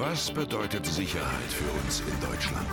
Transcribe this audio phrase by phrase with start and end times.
[0.00, 2.66] Was bedeutet Sicherheit für uns in Deutschland?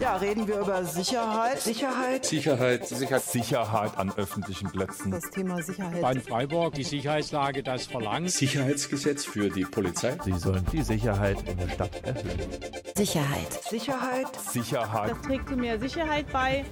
[0.00, 1.60] Ja, reden wir über Sicherheit.
[1.60, 2.26] Sicherheit.
[2.26, 2.88] Sicherheit.
[2.88, 3.22] Sicherheit.
[3.22, 5.12] Sicherheit an öffentlichen Plätzen.
[5.12, 6.02] Das Thema Sicherheit.
[6.02, 8.32] Bei Freiburg, die Sicherheitslage das verlangt.
[8.32, 10.18] Sicherheitsgesetz für die Polizei.
[10.24, 12.50] Sie sollen die Sicherheit in der Stadt erhöhen.
[12.96, 13.62] Sicherheit.
[13.70, 14.26] Sicherheit.
[14.36, 15.10] Sicherheit.
[15.12, 16.64] Das trägt zu mehr Sicherheit bei.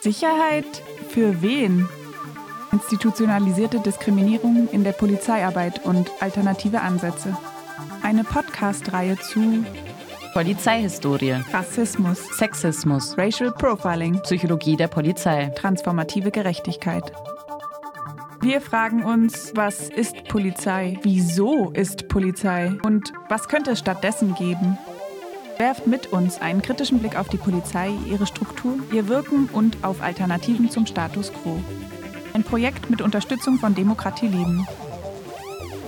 [0.00, 1.86] Sicherheit für wen?
[2.72, 7.36] Institutionalisierte Diskriminierung in der Polizeiarbeit und alternative Ansätze.
[8.08, 9.66] Eine Podcast-Reihe zu
[10.32, 17.12] Polizeihistorie, Rassismus, Sexismus, Racial Profiling, Psychologie der Polizei, transformative Gerechtigkeit.
[18.40, 20.98] Wir fragen uns, was ist Polizei?
[21.02, 22.72] Wieso ist Polizei?
[22.82, 24.78] Und was könnte es stattdessen geben?
[25.58, 30.00] Werft mit uns einen kritischen Blick auf die Polizei, ihre Struktur, ihr Wirken und auf
[30.00, 31.60] Alternativen zum Status quo.
[32.32, 34.66] Ein Projekt mit Unterstützung von Demokratie Leben.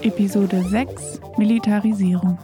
[0.03, 2.39] Episode 6 Militarisierung.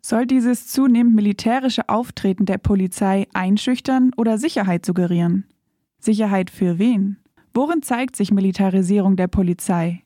[0.00, 5.44] Soll dieses zunehmend militärische Auftreten der Polizei einschüchtern oder Sicherheit suggerieren?
[5.98, 7.18] Sicherheit für wen?
[7.52, 10.04] Worin zeigt sich Militarisierung der Polizei?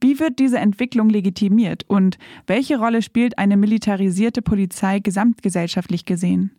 [0.00, 6.52] Wie wird diese Entwicklung legitimiert und welche Rolle spielt eine militarisierte Polizei gesamtgesellschaftlich gesehen?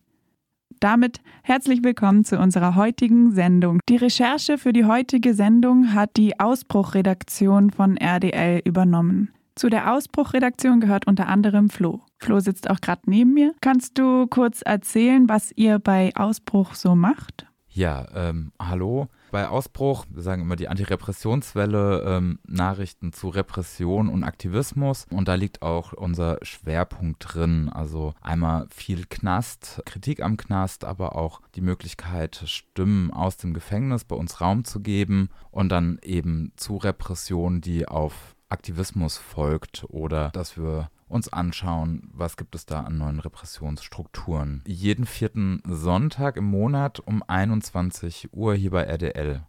[0.80, 3.80] Damit herzlich willkommen zu unserer heutigen Sendung.
[3.88, 9.32] Die Recherche für die heutige Sendung hat die Ausbruchredaktion von RDL übernommen.
[9.56, 12.02] Zu der Ausbruchredaktion gehört unter anderem Flo.
[12.20, 13.54] Flo sitzt auch gerade neben mir.
[13.62, 17.48] Kannst du kurz erzählen, was ihr bei Ausbruch so macht?
[17.70, 19.08] Ja, ähm, hallo.
[19.36, 25.08] Bei Ausbruch, wir sagen immer die Antirepressionswelle, ähm, Nachrichten zu Repression und Aktivismus.
[25.12, 27.68] Und da liegt auch unser Schwerpunkt drin.
[27.68, 34.06] Also einmal viel Knast, Kritik am Knast, aber auch die Möglichkeit, Stimmen aus dem Gefängnis
[34.06, 40.30] bei uns Raum zu geben und dann eben zu Repression, die auf Aktivismus folgt oder
[40.30, 44.64] dass wir uns anschauen, was gibt es da an neuen Repressionsstrukturen.
[44.66, 49.44] Jeden vierten Sonntag im Monat um 21 Uhr hier bei RDL.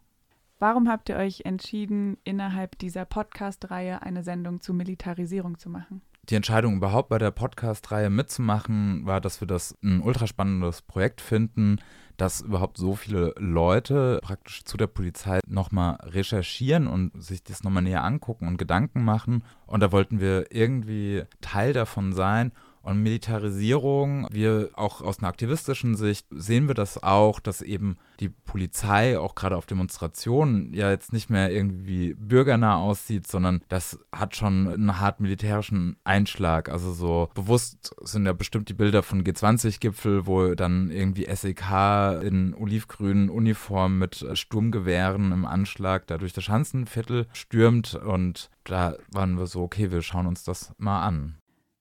[0.59, 6.01] Warum habt ihr euch entschieden, innerhalb dieser Podcast-Reihe eine Sendung zu Militarisierung zu machen?
[6.29, 11.77] Die Entscheidung, überhaupt bei der Podcast-Reihe mitzumachen, war, dass wir das ein ultraspannendes Projekt finden,
[12.17, 17.83] dass überhaupt so viele Leute praktisch zu der Polizei nochmal recherchieren und sich das nochmal
[17.83, 19.43] näher angucken und Gedanken machen.
[19.65, 22.51] Und da wollten wir irgendwie Teil davon sein
[22.81, 28.29] und Militarisierung, wir auch aus einer aktivistischen Sicht sehen wir das auch, dass eben die
[28.29, 34.35] Polizei auch gerade auf Demonstrationen ja jetzt nicht mehr irgendwie bürgernah aussieht, sondern das hat
[34.35, 36.69] schon einen hart militärischen Einschlag.
[36.69, 42.53] Also so bewusst sind ja bestimmt die Bilder von G20-Gipfel, wo dann irgendwie SEK in
[42.53, 49.47] olivgrünen Uniformen mit Sturmgewehren im Anschlag da durch das Schanzenviertel stürmt und da waren wir
[49.47, 51.37] so, okay, wir schauen uns das mal an.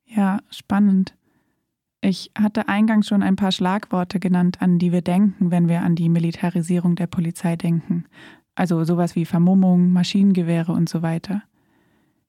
[0.06, 1.14] Ja, spannend.
[2.00, 5.96] Ich hatte eingangs schon ein paar Schlagworte genannt, an die wir denken, wenn wir an
[5.96, 8.04] die Militarisierung der Polizei denken.
[8.54, 11.42] Also sowas wie Vermummung, Maschinengewehre und so weiter.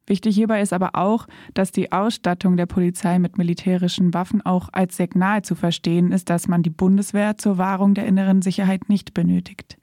[0.07, 4.95] Wichtig hierbei ist aber auch, dass die Ausstattung der Polizei mit militärischen Waffen auch als
[4.95, 9.77] Signal zu verstehen ist, dass man die Bundeswehr zur Wahrung der inneren Sicherheit nicht benötigt.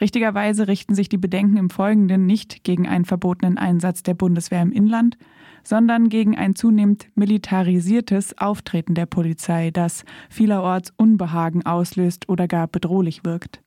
[0.00, 4.72] Richtigerweise richten sich die Bedenken im Folgenden nicht gegen einen verbotenen Einsatz der Bundeswehr im
[4.72, 5.18] Inland,
[5.64, 13.24] sondern gegen ein zunehmend militarisiertes Auftreten der Polizei, das vielerorts Unbehagen auslöst oder gar bedrohlich
[13.24, 13.60] wirkt.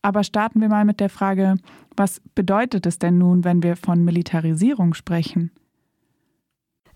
[0.00, 1.56] Aber starten wir mal mit der Frage,
[1.96, 5.50] was bedeutet es denn nun, wenn wir von Militarisierung sprechen?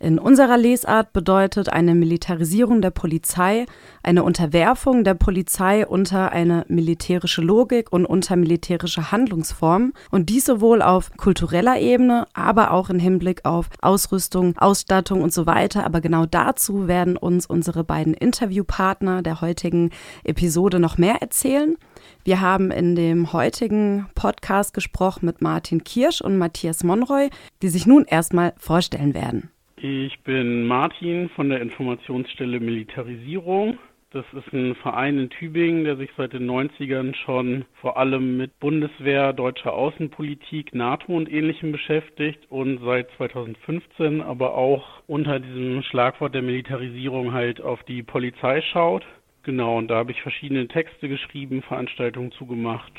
[0.03, 3.67] In unserer Lesart bedeutet eine Militarisierung der Polizei
[4.03, 10.83] eine Unterwerfung der Polizei unter eine militärische Logik und unter militärische Handlungsformen und dies sowohl
[10.83, 15.87] auf kultureller Ebene, aber auch im Hinblick auf Ausrüstung, Ausstattung und so weiter.
[15.87, 19.91] Aber genau dazu werden uns unsere beiden Interviewpartner der heutigen
[20.25, 21.77] Episode noch mehr erzählen.
[22.25, 27.31] Wir haben in dem heutigen Podcast gesprochen mit Martin Kirsch und Matthias Monroy,
[27.63, 29.53] die sich nun erstmal vorstellen werden.
[29.84, 33.79] Ich bin Martin von der Informationsstelle Militarisierung.
[34.13, 38.57] Das ist ein Verein in Tübingen, der sich seit den 90ern schon vor allem mit
[38.61, 46.33] Bundeswehr, deutscher Außenpolitik, NATO und ähnlichem beschäftigt und seit 2015 aber auch unter diesem Schlagwort
[46.33, 49.05] der Militarisierung halt auf die Polizei schaut.
[49.43, 52.93] Genau, und da habe ich verschiedene Texte geschrieben, Veranstaltungen zugemacht.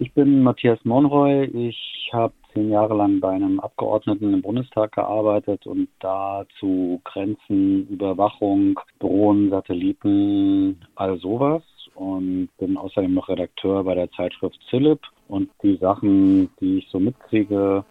[0.00, 1.46] Ich bin Matthias Monroy.
[1.46, 7.88] Ich habe zehn Jahre lang bei einem Abgeordneten im Bundestag gearbeitet und da zu Grenzen,
[7.88, 11.64] Überwachung, Drohnen, Satelliten, all sowas
[11.96, 17.00] und bin außerdem noch Redakteur bei der Zeitschrift Zillip und die Sachen, die ich so
[17.00, 17.84] mitkriege,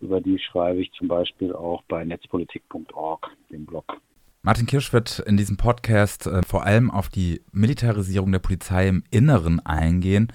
[0.00, 4.00] über die schreibe ich zum Beispiel auch bei netzpolitik.org, dem Blog.
[4.42, 9.04] Martin Kirsch wird in diesem Podcast äh, vor allem auf die Militarisierung der Polizei im
[9.12, 10.32] Inneren eingehen.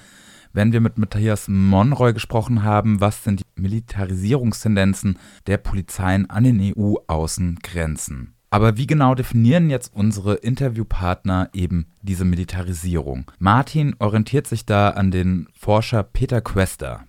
[0.57, 6.74] Wenn wir mit Matthias Monroy gesprochen haben, was sind die Militarisierungstendenzen der Polizeien an den
[6.75, 8.33] EU-Außengrenzen?
[8.50, 13.30] Aber wie genau definieren jetzt unsere Interviewpartner eben diese Militarisierung?
[13.38, 17.04] Martin orientiert sich da an den Forscher Peter Quester.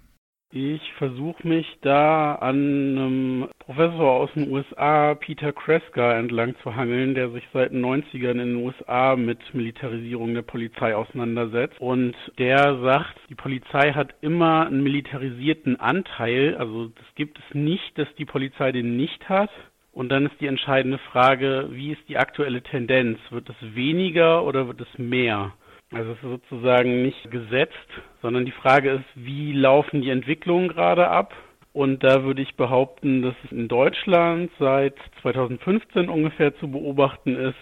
[0.51, 7.15] Ich versuche mich da an einem Professor aus den USA, Peter Kreska, entlang zu hangeln,
[7.15, 11.79] der sich seit den 90ern in den USA mit Militarisierung der Polizei auseinandersetzt.
[11.81, 16.57] Und der sagt, die Polizei hat immer einen militarisierten Anteil.
[16.57, 19.51] Also das gibt es nicht, dass die Polizei den nicht hat.
[19.93, 23.19] Und dann ist die entscheidende Frage, wie ist die aktuelle Tendenz?
[23.29, 25.53] Wird es weniger oder wird es mehr?
[25.91, 27.89] Also es ist sozusagen nicht gesetzt,
[28.21, 31.35] sondern die Frage ist, wie laufen die Entwicklungen gerade ab?
[31.73, 37.57] Und da würde ich behaupten, dass es in Deutschland seit 2015 ungefähr zu beobachten ist,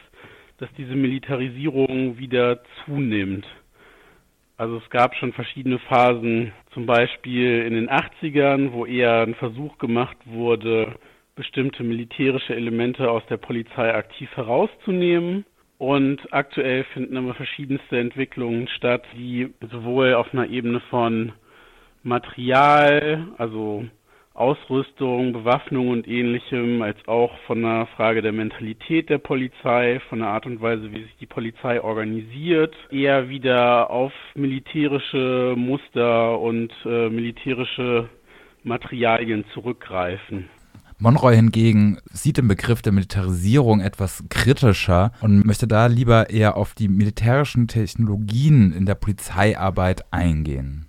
[0.59, 3.47] dass diese Militarisierung wieder zunimmt.
[4.57, 9.77] Also es gab schon verschiedene Phasen, zum Beispiel in den 80ern, wo eher ein Versuch
[9.79, 10.95] gemacht wurde,
[11.35, 15.45] bestimmte militärische Elemente aus der Polizei aktiv herauszunehmen.
[15.79, 21.33] Und aktuell finden immer verschiedenste Entwicklungen statt, die sowohl auf einer Ebene von
[22.03, 23.85] Material, also
[24.33, 30.29] Ausrüstung, Bewaffnung und ähnlichem, als auch von einer Frage der Mentalität der Polizei, von der
[30.29, 37.09] Art und Weise, wie sich die Polizei organisiert, eher wieder auf militärische Muster und äh,
[37.09, 38.09] militärische
[38.63, 40.49] Materialien zurückgreifen.
[40.99, 46.75] Monroy hingegen sieht den Begriff der Militarisierung etwas kritischer und möchte da lieber eher auf
[46.75, 50.86] die militärischen Technologien in der Polizeiarbeit eingehen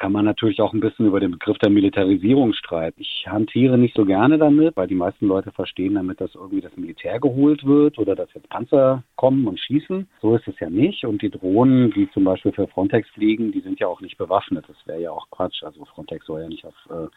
[0.00, 3.02] kann man natürlich auch ein bisschen über den Begriff der Militarisierung streiten.
[3.02, 6.74] Ich hantiere nicht so gerne damit, weil die meisten Leute verstehen damit, dass irgendwie das
[6.78, 10.08] Militär geholt wird oder dass jetzt Panzer kommen und schießen.
[10.22, 11.04] So ist es ja nicht.
[11.04, 14.64] Und die Drohnen, die zum Beispiel für Frontex fliegen, die sind ja auch nicht bewaffnet.
[14.68, 15.62] Das wäre ja auch Quatsch.
[15.62, 17.08] Also Frontex soll ja nicht auf äh,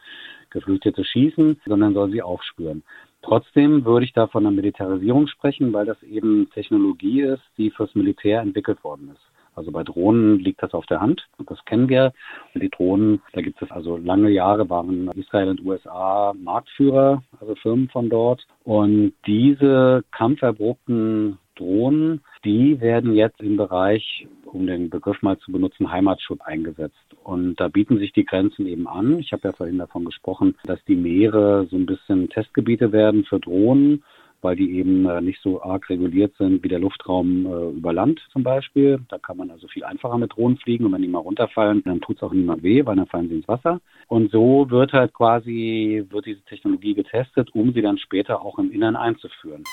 [0.50, 2.82] Geflüchtete schießen, sondern soll sie aufspüren.
[3.22, 7.94] Trotzdem würde ich da von einer Militarisierung sprechen, weil das eben Technologie ist, die fürs
[7.94, 9.33] Militär entwickelt worden ist.
[9.54, 11.26] Also bei Drohnen liegt das auf der Hand.
[11.46, 12.12] Das kennen wir.
[12.54, 17.54] Und die Drohnen, da gibt es also lange Jahre waren Israel und USA Marktführer, also
[17.56, 18.46] Firmen von dort.
[18.64, 25.90] Und diese kampferprobten Drohnen, die werden jetzt im Bereich, um den Begriff mal zu benutzen,
[25.90, 26.96] Heimatschutz eingesetzt.
[27.22, 29.18] Und da bieten sich die Grenzen eben an.
[29.18, 33.40] Ich habe ja vorhin davon gesprochen, dass die Meere so ein bisschen Testgebiete werden für
[33.40, 34.02] Drohnen
[34.44, 38.20] weil die eben äh, nicht so arg reguliert sind wie der Luftraum äh, über Land
[38.30, 39.00] zum Beispiel.
[39.08, 42.00] Da kann man also viel einfacher mit Drohnen fliegen und wenn die mal runterfallen, dann
[42.00, 43.80] tut es auch niemand weh, weil dann fallen sie ins Wasser.
[44.06, 48.70] Und so wird halt quasi, wird diese Technologie getestet, um sie dann später auch im
[48.70, 49.64] Innern einzuführen.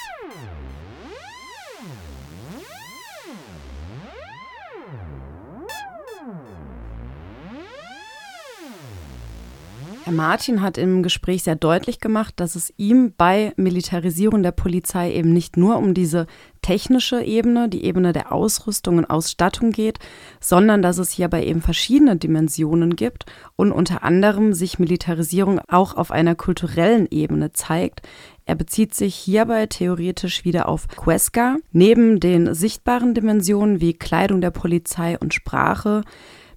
[10.09, 15.31] Martin hat im Gespräch sehr deutlich gemacht, dass es ihm bei Militarisierung der Polizei eben
[15.31, 16.25] nicht nur um diese
[16.61, 19.99] technische Ebene, die Ebene der Ausrüstung und Ausstattung geht,
[20.39, 23.25] sondern dass es hierbei eben verschiedene Dimensionen gibt
[23.55, 28.01] und unter anderem sich Militarisierung auch auf einer kulturellen Ebene zeigt.
[28.45, 31.57] Er bezieht sich hierbei theoretisch wieder auf Quesca.
[31.71, 36.03] Neben den sichtbaren Dimensionen wie Kleidung der Polizei und Sprache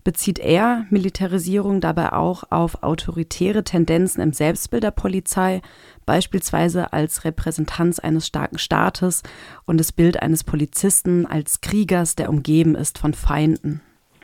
[0.05, 5.63] bezieht er Militarisierung dabei auch auf autoritäre Tendenzen im Selbstbild der Polizei,
[6.07, 9.23] beispielsweise als Repräsentanz eines starken Staates
[9.67, 13.81] und das Bild eines Polizisten als Kriegers, der umgeben ist von Feinden.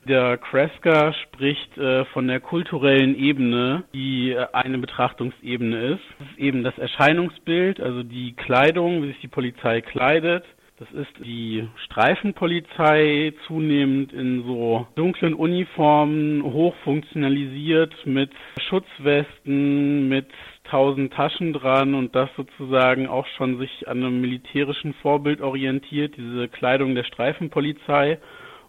[0.08, 6.02] Der Kreska spricht äh, von der kulturellen Ebene, die äh, eine Betrachtungsebene ist.
[6.18, 10.44] Das ist eben das Erscheinungsbild, also die Kleidung, wie sich die Polizei kleidet,
[10.80, 18.30] das ist die Streifenpolizei zunehmend in so dunklen Uniformen, hochfunktionalisiert mit
[18.66, 20.26] Schutzwesten, mit
[20.64, 26.49] tausend Taschen dran und das sozusagen auch schon sich an einem militärischen Vorbild orientiert, diese
[26.49, 28.18] Kleidung der Streifenpolizei.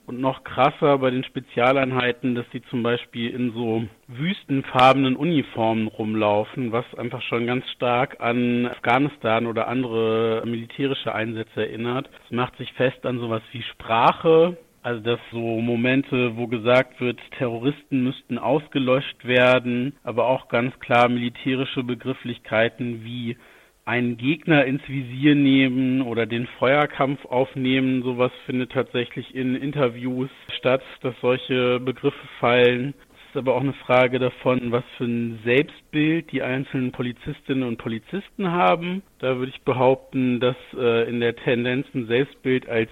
[0.06, 6.72] Und noch krasser bei den Spezialeinheiten, dass sie zum Beispiel in so wüstenfarbenen Uniformen rumlaufen,
[6.72, 12.10] was einfach schon ganz stark an Afghanistan oder andere militärische Einsätze erinnert.
[12.26, 17.20] Es macht sich fest an sowas wie Sprache, also dass so Momente, wo gesagt wird,
[17.38, 23.38] Terroristen müssten ausgelöscht werden, aber auch ganz klar militärische Begrifflichkeiten wie
[23.86, 28.04] einen Gegner ins Visier nehmen oder den Feuerkampf aufnehmen.
[28.04, 32.94] Sowas findet tatsächlich in Interviews statt, dass solche Begriffe fallen.
[33.14, 37.78] Es ist aber auch eine Frage davon, was für ein Selbstbild die einzelnen Polizistinnen und
[37.78, 39.02] Polizisten haben.
[39.20, 42.90] Da würde ich behaupten, dass äh, in der Tendenz ein Selbstbild als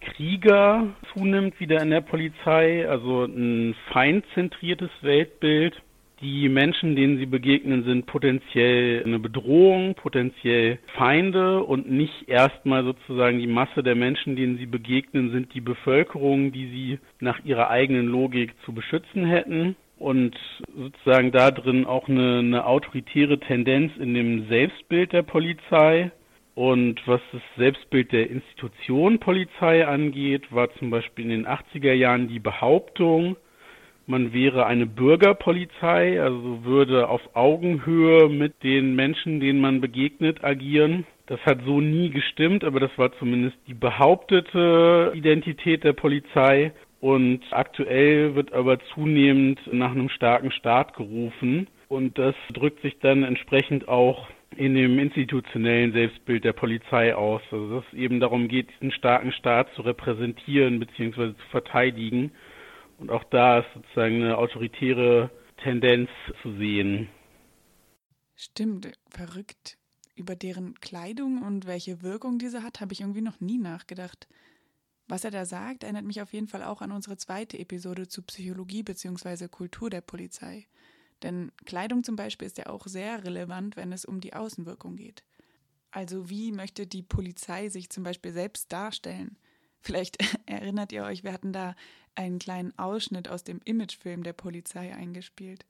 [0.00, 5.80] Krieger zunimmt wieder in der Polizei, also ein feindzentriertes Weltbild
[6.22, 13.40] die Menschen, denen sie begegnen, sind potenziell eine Bedrohung, potenziell Feinde und nicht erstmal sozusagen
[13.40, 18.06] die Masse der Menschen, denen sie begegnen, sind die Bevölkerung, die sie nach ihrer eigenen
[18.06, 19.76] Logik zu beschützen hätten.
[19.98, 20.36] Und
[20.76, 26.10] sozusagen da drin auch eine, eine autoritäre Tendenz in dem Selbstbild der Polizei.
[26.54, 32.28] Und was das Selbstbild der Institution Polizei angeht, war zum Beispiel in den 80er Jahren
[32.28, 33.36] die Behauptung,
[34.06, 41.06] man wäre eine Bürgerpolizei, also würde auf Augenhöhe mit den Menschen, denen man begegnet, agieren.
[41.26, 46.72] Das hat so nie gestimmt, aber das war zumindest die behauptete Identität der Polizei.
[47.00, 51.66] Und aktuell wird aber zunehmend nach einem starken Staat gerufen.
[51.88, 57.42] Und das drückt sich dann entsprechend auch in dem institutionellen Selbstbild der Polizei aus.
[57.50, 61.32] Also dass es eben darum geht, diesen starken Staat zu repräsentieren bzw.
[61.32, 62.32] zu verteidigen.
[63.02, 65.28] Und auch da ist sozusagen eine autoritäre
[65.60, 66.08] Tendenz
[66.40, 67.08] zu sehen.
[68.36, 69.76] Stimmt, verrückt.
[70.14, 74.28] Über deren Kleidung und welche Wirkung diese hat, habe ich irgendwie noch nie nachgedacht.
[75.08, 78.22] Was er da sagt, erinnert mich auf jeden Fall auch an unsere zweite Episode zu
[78.22, 79.48] Psychologie bzw.
[79.48, 80.68] Kultur der Polizei.
[81.24, 85.24] Denn Kleidung zum Beispiel ist ja auch sehr relevant, wenn es um die Außenwirkung geht.
[85.90, 89.38] Also wie möchte die Polizei sich zum Beispiel selbst darstellen?
[89.82, 91.74] Vielleicht erinnert ihr euch, wir hatten da
[92.14, 95.66] einen kleinen Ausschnitt aus dem Imagefilm der Polizei eingespielt.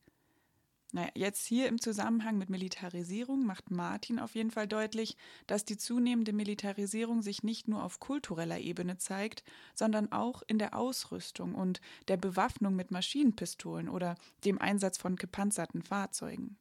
[0.95, 5.17] Naja, jetzt hier im Zusammenhang mit Militarisierung macht Martin auf jeden Fall deutlich,
[5.47, 9.43] dass die zunehmende Militarisierung sich nicht nur auf kultureller Ebene zeigt,
[9.75, 15.81] sondern auch in der Ausrüstung und der Bewaffnung mit Maschinenpistolen oder dem Einsatz von gepanzerten
[15.81, 16.59] Fahrzeugen.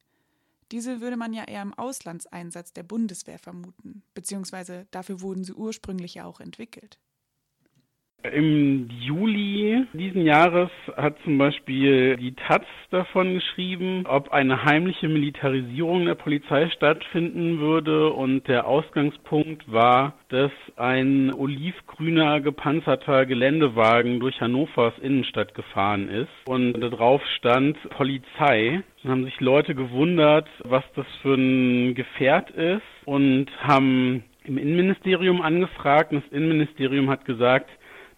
[0.70, 6.14] Diese würde man ja eher im Auslandseinsatz der Bundeswehr vermuten, beziehungsweise dafür wurden sie ursprünglich
[6.14, 6.98] ja auch entwickelt.
[8.30, 16.06] Im Juli diesen Jahres hat zum Beispiel die Taz davon geschrieben, ob eine heimliche Militarisierung
[16.06, 18.12] der Polizei stattfinden würde.
[18.12, 26.30] Und der Ausgangspunkt war, dass ein olivgrüner gepanzerter Geländewagen durch Hannovers Innenstadt gefahren ist.
[26.46, 28.82] Und darauf stand Polizei.
[29.02, 32.82] Dann haben sich Leute gewundert, was das für ein Gefährt ist.
[33.04, 36.12] Und haben im Innenministerium angefragt.
[36.12, 37.68] Und das Innenministerium hat gesagt,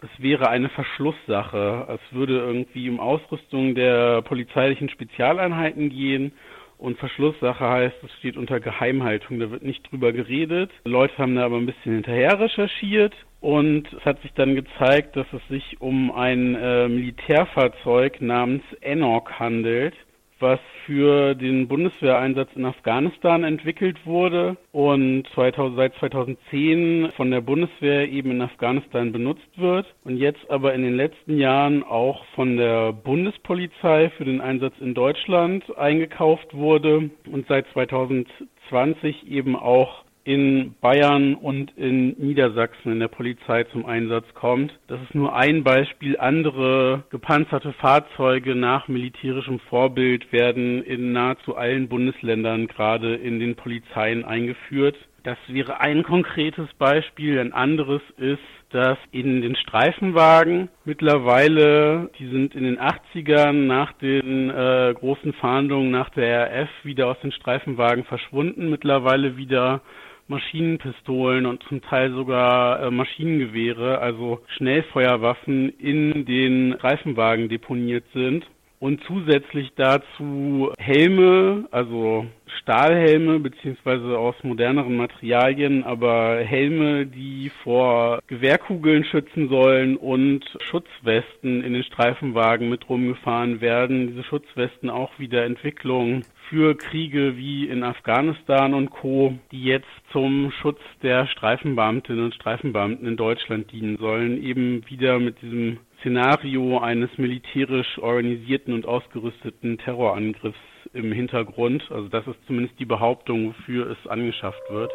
[0.05, 1.87] es wäre eine Verschlusssache.
[1.89, 6.33] Es würde irgendwie um Ausrüstung der polizeilichen Spezialeinheiten gehen.
[6.77, 10.71] Und Verschlusssache heißt, es steht unter Geheimhaltung, da wird nicht drüber geredet.
[10.85, 15.27] Leute haben da aber ein bisschen hinterher recherchiert und es hat sich dann gezeigt, dass
[15.33, 19.95] es sich um ein äh, Militärfahrzeug namens Enoch handelt
[20.41, 28.09] was für den Bundeswehreinsatz in Afghanistan entwickelt wurde und 2000, seit 2010 von der Bundeswehr
[28.09, 32.93] eben in Afghanistan benutzt wird und jetzt aber in den letzten Jahren auch von der
[32.93, 41.35] Bundespolizei für den Einsatz in Deutschland eingekauft wurde und seit 2020 eben auch in Bayern
[41.35, 44.73] und in Niedersachsen in der Polizei zum Einsatz kommt.
[44.87, 46.17] Das ist nur ein Beispiel.
[46.19, 54.25] Andere gepanzerte Fahrzeuge nach militärischem Vorbild werden in nahezu allen Bundesländern gerade in den Polizeien
[54.25, 54.97] eingeführt.
[55.25, 57.39] Das wäre ein konkretes Beispiel.
[57.39, 58.41] Ein anderes ist,
[58.71, 65.91] dass in den Streifenwagen mittlerweile, die sind in den 80ern nach den äh, großen Fahndungen
[65.91, 69.81] nach der RF wieder aus den Streifenwagen verschwunden, mittlerweile wieder
[70.29, 78.47] Maschinenpistolen und zum Teil sogar äh, Maschinengewehre, also Schnellfeuerwaffen in den Reifenwagen deponiert sind
[78.85, 82.27] und zusätzlich dazu Helme, also
[82.61, 91.73] Stahlhelme beziehungsweise aus moderneren Materialien, aber Helme, die vor Gewehrkugeln schützen sollen und Schutzwesten in
[91.73, 94.09] den Streifenwagen mit rumgefahren werden.
[94.09, 100.53] Diese Schutzwesten auch wieder Entwicklung für Kriege wie in Afghanistan und Co., die jetzt zum
[100.61, 107.09] Schutz der Streifenbeamtinnen und Streifenbeamten in Deutschland dienen sollen, eben wieder mit diesem Szenario eines
[107.17, 110.59] militärisch organisierten und ausgerüsteten Terrorangriffs
[110.93, 111.83] im Hintergrund.
[111.91, 114.93] Also das ist zumindest die Behauptung, wofür es angeschafft wird.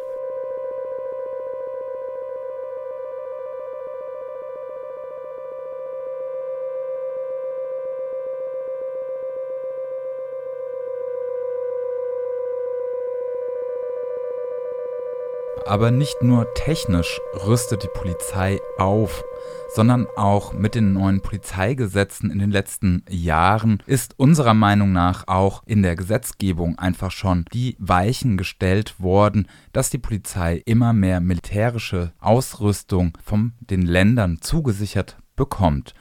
[15.70, 19.22] Aber nicht nur technisch rüstet die Polizei auf,
[19.68, 25.62] sondern auch mit den neuen Polizeigesetzen in den letzten Jahren ist unserer Meinung nach auch
[25.68, 32.14] in der Gesetzgebung einfach schon die Weichen gestellt worden, dass die Polizei immer mehr militärische
[32.18, 35.94] Ausrüstung von den Ländern zugesichert bekommt.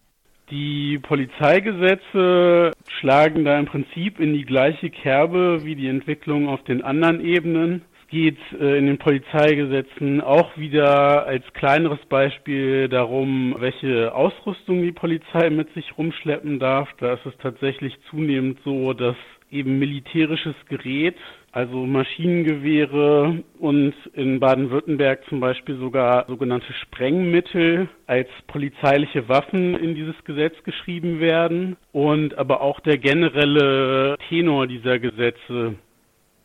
[0.50, 6.82] Die Polizeigesetze schlagen da im Prinzip in die gleiche Kerbe wie die Entwicklung auf den
[6.84, 7.84] anderen Ebenen.
[8.10, 15.50] Geht äh, in den Polizeigesetzen auch wieder als kleineres Beispiel darum, welche Ausrüstung die Polizei
[15.50, 16.90] mit sich rumschleppen darf.
[17.00, 19.16] Da ist es tatsächlich zunehmend so, dass
[19.52, 21.16] eben militärisches Gerät
[21.52, 30.16] also Maschinengewehre und in Baden-Württemberg zum Beispiel sogar sogenannte Sprengmittel als polizeiliche Waffen in dieses
[30.26, 35.76] Gesetz geschrieben werden und aber auch der generelle Tenor dieser Gesetze,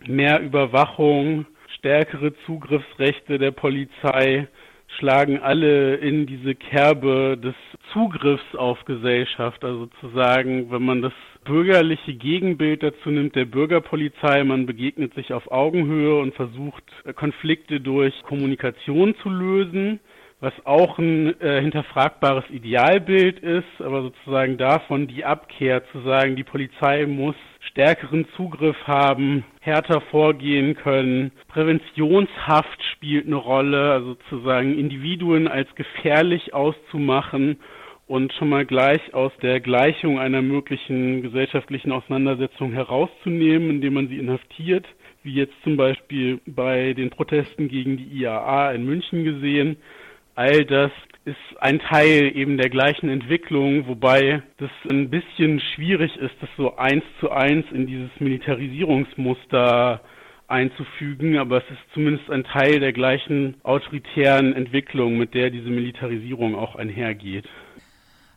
[0.07, 1.47] mehr Überwachung,
[1.85, 4.49] stärkere Zugriffsrechte der Polizei,
[4.97, 7.55] schlagen alle in diese Kerbe des
[7.93, 9.63] Zugriffs auf Gesellschaft.
[9.63, 11.13] Also zu sagen, wenn man das
[11.45, 16.85] bürgerliche Gegenbild dazu nimmt der Bürgerpolizei, man begegnet sich auf Augenhöhe und versucht
[17.17, 20.01] Konflikte durch Kommunikation zu lösen,
[20.41, 26.45] was auch ein äh, hinterfragbares Idealbild ist, aber sozusagen davon die Abkehr zu sagen, die
[26.45, 27.37] Polizei muss
[27.71, 31.33] stärkeren Zugriff haben, härter vorgehen können.
[31.49, 37.59] Präventionshaft spielt eine Rolle, also sozusagen Individuen als gefährlich auszumachen
[38.07, 44.19] und schon mal gleich aus der Gleichung einer möglichen gesellschaftlichen Auseinandersetzung herauszunehmen, indem man sie
[44.19, 44.87] inhaftiert,
[45.23, 49.77] wie jetzt zum Beispiel bei den Protesten gegen die IAA in München gesehen.
[50.35, 50.91] All das
[51.25, 56.77] ist ein Teil eben der gleichen Entwicklung, wobei das ein bisschen schwierig ist, das so
[56.77, 60.03] eins zu eins in dieses Militarisierungsmuster
[60.49, 66.55] einzufügen, aber es ist zumindest ein Teil der gleichen autoritären Entwicklung, mit der diese Militarisierung
[66.55, 67.49] auch einhergeht.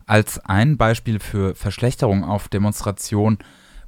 [0.06, 3.40] Als ein Beispiel für Verschlechterung auf Demonstrationen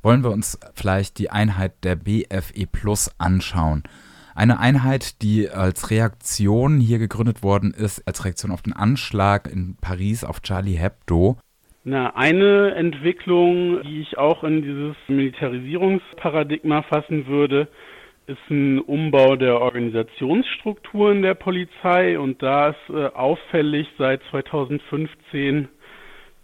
[0.01, 3.83] wollen wir uns vielleicht die Einheit der BFE Plus anschauen.
[4.39, 9.75] Eine Einheit, die als Reaktion hier gegründet worden ist, als Reaktion auf den Anschlag in
[9.81, 11.35] Paris auf Charlie Hebdo.
[11.83, 17.67] Na, eine Entwicklung, die ich auch in dieses Militarisierungsparadigma fassen würde,
[18.27, 25.67] ist ein Umbau der Organisationsstrukturen der Polizei und da ist äh, auffällig seit 2015,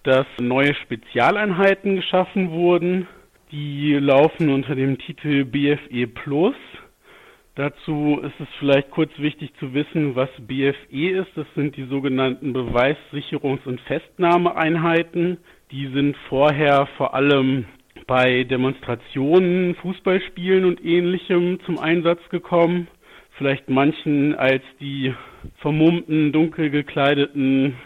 [0.04, 3.08] dass neue Spezialeinheiten geschaffen wurden.
[3.54, 6.56] Die laufen unter dem Titel BFE Plus
[7.56, 11.32] Dazu ist es vielleicht kurz wichtig zu wissen, was BFE ist.
[11.36, 15.38] Das sind die sogenannten Beweissicherungs- und Festnahmeeinheiten.
[15.72, 17.64] Die sind vorher vor allem
[18.08, 22.90] bei Demonstrationen, Fußballspielen und ähnlichem zum Einsatz gekommen.
[23.38, 25.14] Vielleicht manchen als die
[25.60, 27.78] vermummten, dunkel gekleideten,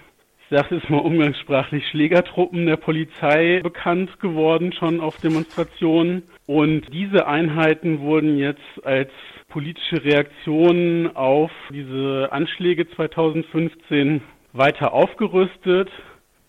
[0.42, 6.24] ich sage es mal umgangssprachlich, Schlägertruppen der Polizei bekannt geworden, schon auf Demonstrationen.
[6.48, 9.12] Und diese Einheiten wurden jetzt als
[9.50, 14.22] politische Reaktionen auf diese Anschläge 2015
[14.54, 15.90] weiter aufgerüstet.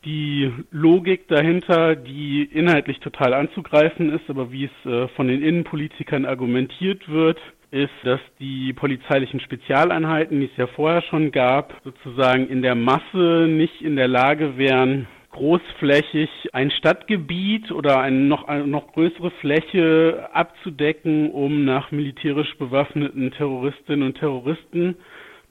[0.05, 6.25] Die Logik dahinter, die inhaltlich total anzugreifen ist, aber wie es äh, von den Innenpolitikern
[6.25, 7.39] argumentiert wird,
[7.71, 13.47] ist, dass die polizeilichen Spezialeinheiten, die es ja vorher schon gab, sozusagen in der Masse
[13.49, 20.29] nicht in der Lage wären, großflächig ein Stadtgebiet oder eine noch, eine noch größere Fläche
[20.33, 24.97] abzudecken, um nach militärisch bewaffneten Terroristinnen und Terroristen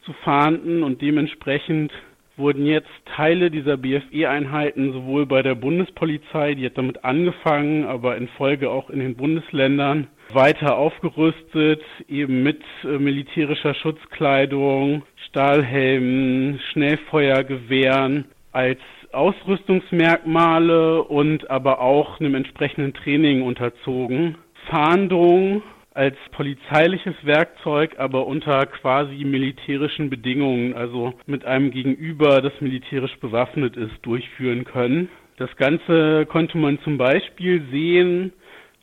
[0.04, 0.84] zu fahnden.
[0.84, 1.92] Und dementsprechend
[2.40, 8.28] wurden jetzt Teile dieser BFE-Einheiten sowohl bei der Bundespolizei, die hat damit angefangen, aber in
[8.30, 18.80] Folge auch in den Bundesländern weiter aufgerüstet, eben mit äh, militärischer Schutzkleidung, Stahlhelmen, Schnellfeuergewehren als
[19.14, 24.38] Ausrüstungsmerkmale und aber auch einem entsprechenden Training unterzogen.
[24.70, 33.18] Fahndung als polizeiliches Werkzeug, aber unter quasi militärischen Bedingungen, also mit einem Gegenüber, das militärisch
[33.20, 35.10] bewaffnet ist, durchführen können.
[35.38, 38.34] Das Ganze konnte man zum Beispiel sehen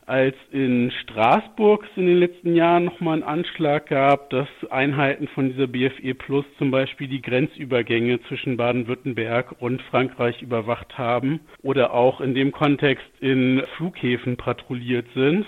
[0.06, 5.50] als in Straßburg es in den letzten Jahren nochmal einen Anschlag gab, dass Einheiten von
[5.50, 12.20] dieser BFE Plus zum Beispiel die Grenzübergänge zwischen Baden-Württemberg und Frankreich überwacht haben oder auch
[12.20, 15.44] in dem Kontext in Flughäfen patrouilliert sind.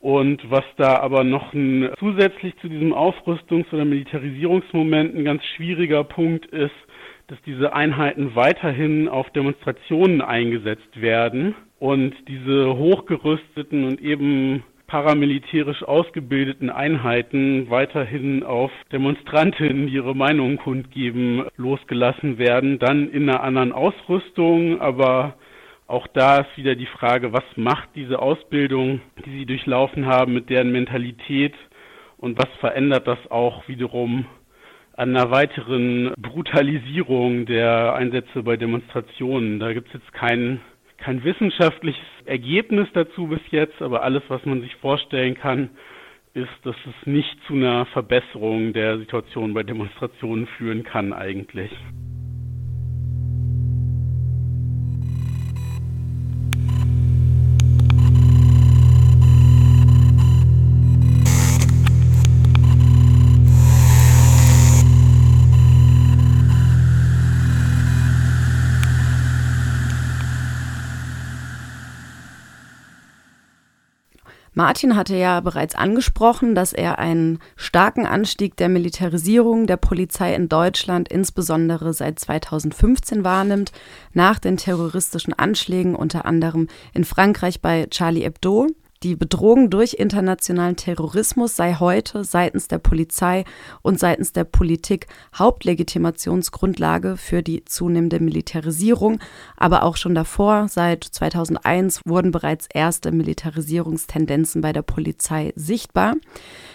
[0.00, 6.04] Und was da aber noch ein, zusätzlich zu diesem Aufrüstungs- oder Militarisierungsmoment ein ganz schwieriger
[6.04, 6.72] Punkt ist,
[7.30, 16.70] dass diese Einheiten weiterhin auf Demonstrationen eingesetzt werden und diese hochgerüsteten und eben paramilitärisch ausgebildeten
[16.70, 24.80] Einheiten weiterhin auf Demonstrantinnen, die ihre Meinung kundgeben, losgelassen werden, dann in einer anderen Ausrüstung,
[24.80, 25.34] aber
[25.86, 30.50] auch da ist wieder die Frage, was macht diese Ausbildung, die sie durchlaufen haben, mit
[30.50, 31.54] deren Mentalität
[32.18, 34.26] und was verändert das auch wiederum
[35.00, 39.58] an einer weiteren Brutalisierung der Einsätze bei Demonstrationen.
[39.58, 40.60] Da gibt es jetzt kein,
[40.98, 45.70] kein wissenschaftliches Ergebnis dazu bis jetzt, aber alles, was man sich vorstellen kann,
[46.34, 51.70] ist, dass es nicht zu einer Verbesserung der Situation bei Demonstrationen führen kann eigentlich.
[74.60, 80.50] Martin hatte ja bereits angesprochen, dass er einen starken Anstieg der Militarisierung der Polizei in
[80.50, 83.72] Deutschland insbesondere seit 2015 wahrnimmt,
[84.12, 88.66] nach den terroristischen Anschlägen unter anderem in Frankreich bei Charlie Hebdo
[89.02, 93.44] die Bedrohung durch internationalen Terrorismus sei heute seitens der Polizei
[93.80, 99.18] und seitens der Politik Hauptlegitimationsgrundlage für die zunehmende Militarisierung.
[99.56, 106.16] Aber auch schon davor, seit 2001, wurden bereits erste Militarisierungstendenzen bei der Polizei sichtbar.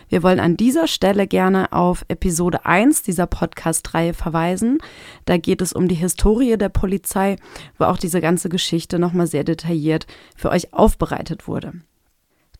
[0.09, 4.79] Wir wollen an dieser Stelle gerne auf Episode 1 dieser Podcast-Reihe verweisen.
[5.25, 7.35] Da geht es um die Historie der Polizei,
[7.77, 11.73] wo auch diese ganze Geschichte nochmal sehr detailliert für euch aufbereitet wurde.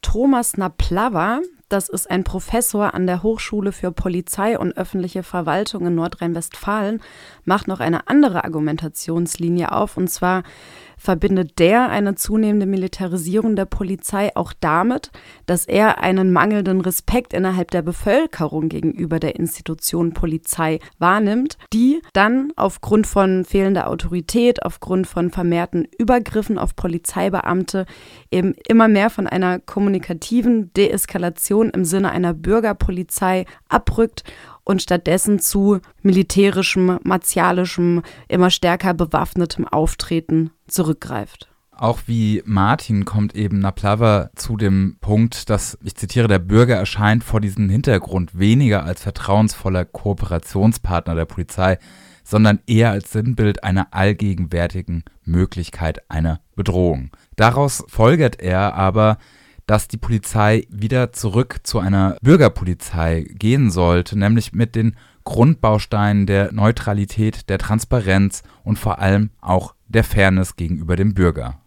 [0.05, 5.95] Thomas Naplava, das ist ein Professor an der Hochschule für Polizei und öffentliche Verwaltung in
[5.95, 7.01] Nordrhein-Westfalen,
[7.43, 10.43] macht noch eine andere Argumentationslinie auf, und zwar
[10.97, 15.12] verbindet der eine zunehmende Militarisierung der Polizei auch damit,
[15.45, 22.51] dass er einen mangelnden Respekt innerhalb der Bevölkerung gegenüber der Institution Polizei wahrnimmt, die dann
[22.55, 27.86] aufgrund von fehlender Autorität, aufgrund von vermehrten Übergriffen auf Polizeibeamte
[28.31, 34.23] eben immer mehr von einer kommunikativen Deeskalation im Sinne einer Bürgerpolizei abrückt
[34.65, 41.47] und stattdessen zu militärischem, martialischem, immer stärker bewaffnetem Auftreten zurückgreift.
[41.78, 47.23] Auch wie Martin kommt eben Naplava zu dem Punkt, dass, ich zitiere, der Bürger erscheint
[47.23, 51.78] vor diesem Hintergrund weniger als vertrauensvoller Kooperationspartner der Polizei,
[52.23, 57.12] sondern eher als Sinnbild einer allgegenwärtigen Möglichkeit einer Bedrohung.
[57.36, 59.17] Daraus folgert er aber,
[59.65, 66.51] dass die Polizei wieder zurück zu einer Bürgerpolizei gehen sollte, nämlich mit den Grundbausteinen der
[66.51, 71.60] Neutralität, der Transparenz und vor allem auch der Fairness gegenüber dem Bürger.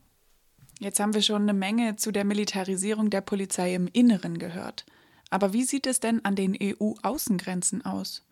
[0.78, 4.86] Jetzt haben wir schon eine Menge zu der Militarisierung der Polizei im Inneren gehört.
[5.28, 8.24] Aber wie sieht es denn an den EU-Außengrenzen aus?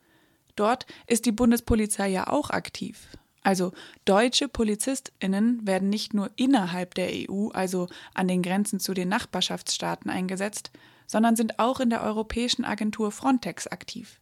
[0.55, 3.09] Dort ist die Bundespolizei ja auch aktiv.
[3.47, 3.71] Also
[4.07, 10.11] deutsche Polizistinnen werden nicht nur innerhalb der EU, also an den Grenzen zu den Nachbarschaftsstaaten
[10.11, 10.73] eingesetzt,
[11.07, 14.19] sondern sind auch in der europäischen Agentur Frontex aktiv.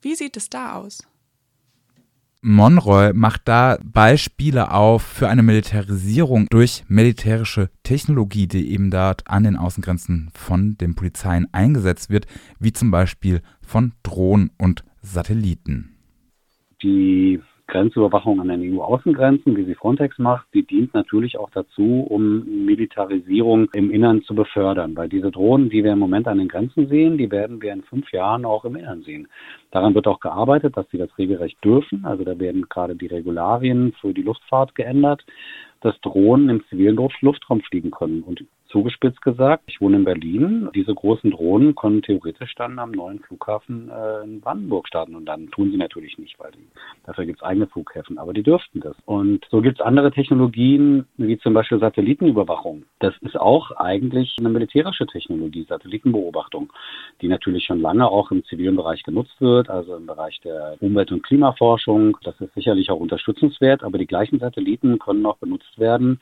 [0.00, 1.02] Wie sieht es da aus?
[2.40, 9.42] Monroy macht da Beispiele auf für eine Militarisierung durch militärische Technologie, die eben dort an
[9.42, 12.28] den Außengrenzen von den Polizeien eingesetzt wird,
[12.60, 15.96] wie zum Beispiel von Drohnen und Satelliten.
[16.80, 22.64] Die Grenzüberwachung an den EU-Außengrenzen, wie sie Frontex macht, die dient natürlich auch dazu, um
[22.64, 24.96] Militarisierung im Innern zu befördern.
[24.96, 27.82] Weil diese Drohnen, die wir im Moment an den Grenzen sehen, die werden wir in
[27.82, 29.28] fünf Jahren auch im Innern sehen.
[29.70, 32.04] Daran wird auch gearbeitet, dass sie das regelrecht dürfen.
[32.04, 35.24] Also da werden gerade die Regularien für die Luftfahrt geändert
[35.80, 38.22] dass Drohnen im zivilen Luftraum fliegen können.
[38.22, 40.68] Und zugespitzt gesagt, ich wohne in Berlin.
[40.74, 45.16] Diese großen Drohnen können theoretisch dann am neuen Flughafen äh, in Brandenburg starten.
[45.16, 46.66] Und dann tun sie natürlich nicht, weil die,
[47.04, 48.18] dafür gibt es eigene Flughäfen.
[48.18, 48.94] Aber die dürften das.
[49.06, 52.84] Und so gibt es andere Technologien, wie zum Beispiel Satellitenüberwachung.
[52.98, 56.72] Das ist auch eigentlich eine militärische Technologie, Satellitenbeobachtung,
[57.22, 61.12] die natürlich schon lange auch im zivilen Bereich genutzt wird, also im Bereich der Umwelt-
[61.12, 62.18] und Klimaforschung.
[62.22, 66.20] Das ist sicherlich auch unterstützenswert, aber die gleichen Satelliten können auch benutzt werden,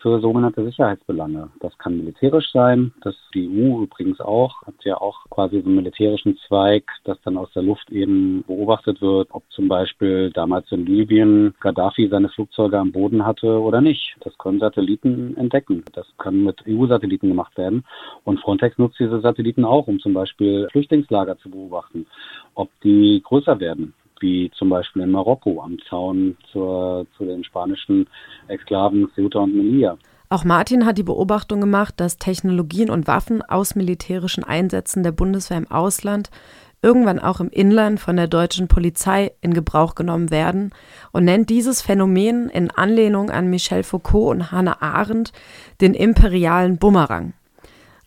[0.00, 1.50] für sogenannte Sicherheitsbelange.
[1.60, 2.92] Das kann militärisch sein.
[3.02, 7.36] Das die EU übrigens auch hat ja auch quasi so einen militärischen Zweig, das dann
[7.36, 12.78] aus der Luft eben beobachtet wird, ob zum Beispiel damals in Libyen Gaddafi seine Flugzeuge
[12.78, 14.16] am Boden hatte oder nicht.
[14.20, 15.84] Das können Satelliten entdecken.
[15.92, 17.84] Das kann mit EU-Satelliten gemacht werden.
[18.24, 22.06] Und Frontex nutzt diese Satelliten auch, um zum Beispiel Flüchtlingslager zu beobachten,
[22.54, 28.06] ob die größer werden wie zum Beispiel in Marokko am Zaun zur, zu den spanischen
[28.48, 29.98] Exklaven Ceuta und Melilla.
[30.28, 35.58] Auch Martin hat die Beobachtung gemacht, dass Technologien und Waffen aus militärischen Einsätzen der Bundeswehr
[35.58, 36.30] im Ausland
[36.82, 40.72] irgendwann auch im Inland von der deutschen Polizei in Gebrauch genommen werden
[41.12, 45.32] und nennt dieses Phänomen in Anlehnung an Michel Foucault und Hannah Arendt
[45.80, 47.32] den imperialen Bumerang.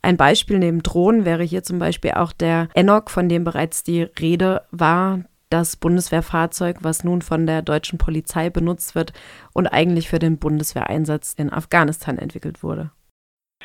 [0.01, 4.03] Ein Beispiel neben Drohnen wäre hier zum Beispiel auch der Enoch, von dem bereits die
[4.03, 9.13] Rede war, das Bundeswehrfahrzeug, was nun von der deutschen Polizei benutzt wird
[9.53, 12.91] und eigentlich für den Bundeswehreinsatz in Afghanistan entwickelt wurde.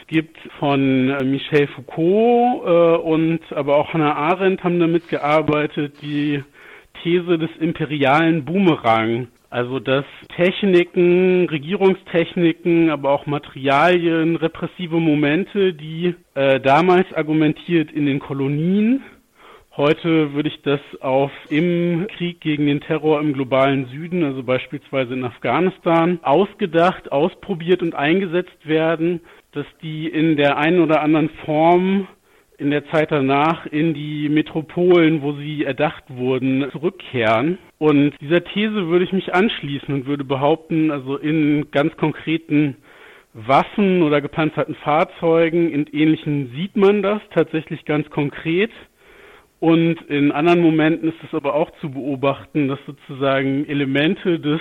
[0.00, 5.94] Es gibt von äh, Michel Foucault äh, und aber auch Hannah Arendt haben damit gearbeitet,
[6.02, 6.42] die
[7.02, 9.28] These des imperialen Boomerang.
[9.50, 18.18] Also dass Techniken, Regierungstechniken, aber auch Materialien, repressive Momente, die äh, damals argumentiert in den
[18.18, 19.02] Kolonien
[19.76, 25.14] Heute würde ich das auf im Krieg gegen den Terror im globalen Süden, also beispielsweise
[25.14, 32.06] in Afghanistan, ausgedacht, ausprobiert und eingesetzt werden, dass die in der einen oder anderen Form
[32.56, 37.58] in der Zeit danach in die Metropolen, wo sie erdacht wurden, zurückkehren.
[37.78, 42.76] Und dieser These würde ich mich anschließen und würde behaupten, also in ganz konkreten
[43.32, 48.70] Waffen oder gepanzerten Fahrzeugen und ähnlichen sieht man das tatsächlich ganz konkret.
[49.64, 54.60] Und in anderen Momenten ist es aber auch zu beobachten, dass sozusagen Elemente des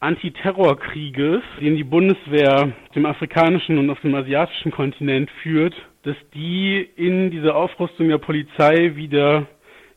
[0.00, 6.86] Antiterrorkrieges, den die Bundeswehr auf dem afrikanischen und auf dem asiatischen Kontinent führt, dass die
[6.96, 9.46] in diese Aufrüstung der Polizei wieder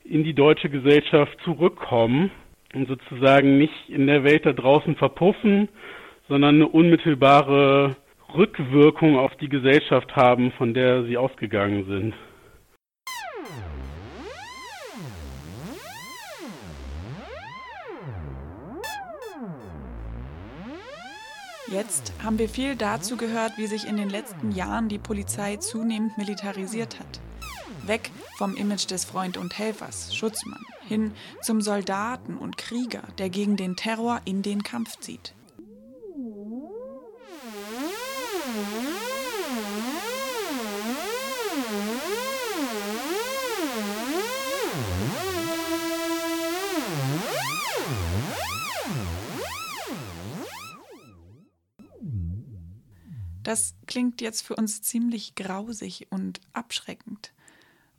[0.05, 2.31] in die deutsche Gesellschaft zurückkommen
[2.73, 5.67] und sozusagen nicht in der Welt da draußen verpuffen,
[6.29, 7.97] sondern eine unmittelbare
[8.33, 12.13] Rückwirkung auf die Gesellschaft haben, von der sie ausgegangen sind.
[21.67, 26.15] Jetzt haben wir viel dazu gehört, wie sich in den letzten Jahren die Polizei zunehmend
[26.15, 27.19] militarisiert hat.
[27.87, 33.57] Weg vom Image des Freund und Helfers, Schutzmann, hin zum Soldaten und Krieger, der gegen
[33.57, 35.33] den Terror in den Kampf zieht.
[53.45, 57.31] Das klingt jetzt für uns ziemlich grausig und abschreckend.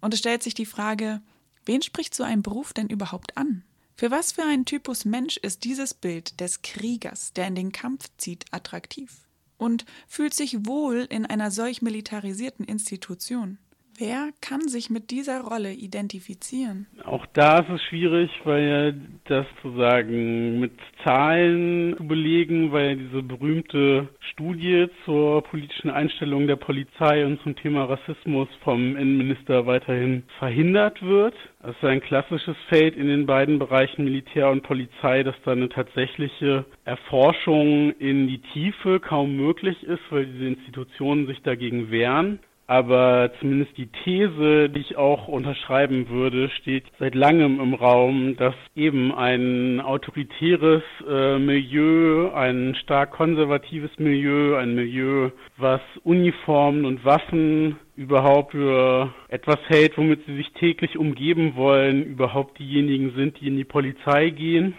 [0.00, 1.22] Und es stellt sich die Frage,
[1.64, 3.62] wen spricht so ein Beruf denn überhaupt an?
[3.94, 8.10] Für was für ein Typus Mensch ist dieses Bild des Kriegers, der in den Kampf
[8.18, 9.28] zieht, attraktiv?
[9.56, 13.58] Und fühlt sich wohl in einer solch militarisierten Institution?
[13.98, 16.86] Wer kann sich mit dieser Rolle identifizieren?
[17.04, 18.92] Auch da ist es schwierig, weil ja
[19.24, 26.56] das sozusagen mit Zahlen zu belegen, weil ja diese berühmte Studie zur politischen Einstellung der
[26.56, 31.34] Polizei und zum Thema Rassismus vom Innenminister weiterhin verhindert wird.
[31.62, 35.68] Das ist ein klassisches Feld in den beiden Bereichen Militär und Polizei, dass da eine
[35.68, 42.40] tatsächliche Erforschung in die Tiefe kaum möglich ist, weil diese Institutionen sich dagegen wehren.
[42.68, 48.56] Aber zumindest die These, die ich auch unterschreiben würde, steht seit langem im Raum, dass
[48.74, 57.76] eben ein autoritäres äh, Milieu, ein stark konservatives Milieu, ein Milieu, was Uniformen und Waffen
[57.94, 63.56] überhaupt für etwas hält, womit sie sich täglich umgeben wollen, überhaupt diejenigen sind, die in
[63.56, 64.74] die Polizei gehen.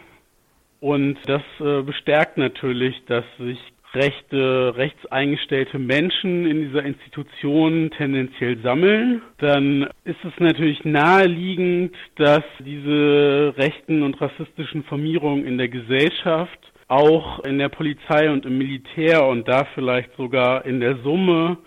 [0.79, 3.59] Und das äh, bestärkt natürlich, dass sich
[3.97, 13.53] rechte, rechtseingestellte Menschen in dieser Institution tendenziell sammeln, dann ist es natürlich naheliegend, dass diese
[13.57, 19.47] rechten und rassistischen Formierungen in der Gesellschaft auch in der Polizei und im Militär und
[19.47, 21.57] da vielleicht sogar in der Summe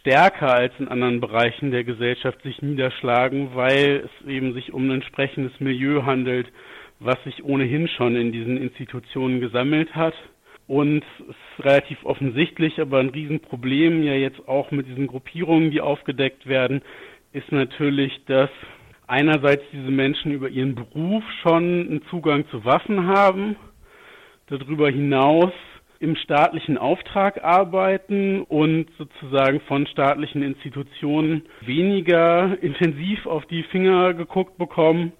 [0.00, 4.96] stärker als in anderen Bereichen der Gesellschaft sich niederschlagen, weil es eben sich um ein
[4.96, 6.48] entsprechendes Milieu handelt,
[7.00, 10.14] was sich ohnehin schon in diesen Institutionen gesammelt hat.
[10.72, 15.82] Und es ist relativ offensichtlich, aber ein Riesenproblem ja jetzt auch mit diesen Gruppierungen, die
[15.82, 16.80] aufgedeckt werden,
[17.34, 18.48] ist natürlich, dass
[19.06, 23.56] einerseits diese Menschen über ihren Beruf schon einen Zugang zu Waffen haben,
[24.46, 25.52] darüber hinaus
[26.00, 34.56] im staatlichen Auftrag arbeiten und sozusagen von staatlichen Institutionen weniger intensiv auf die Finger geguckt
[34.56, 35.12] bekommen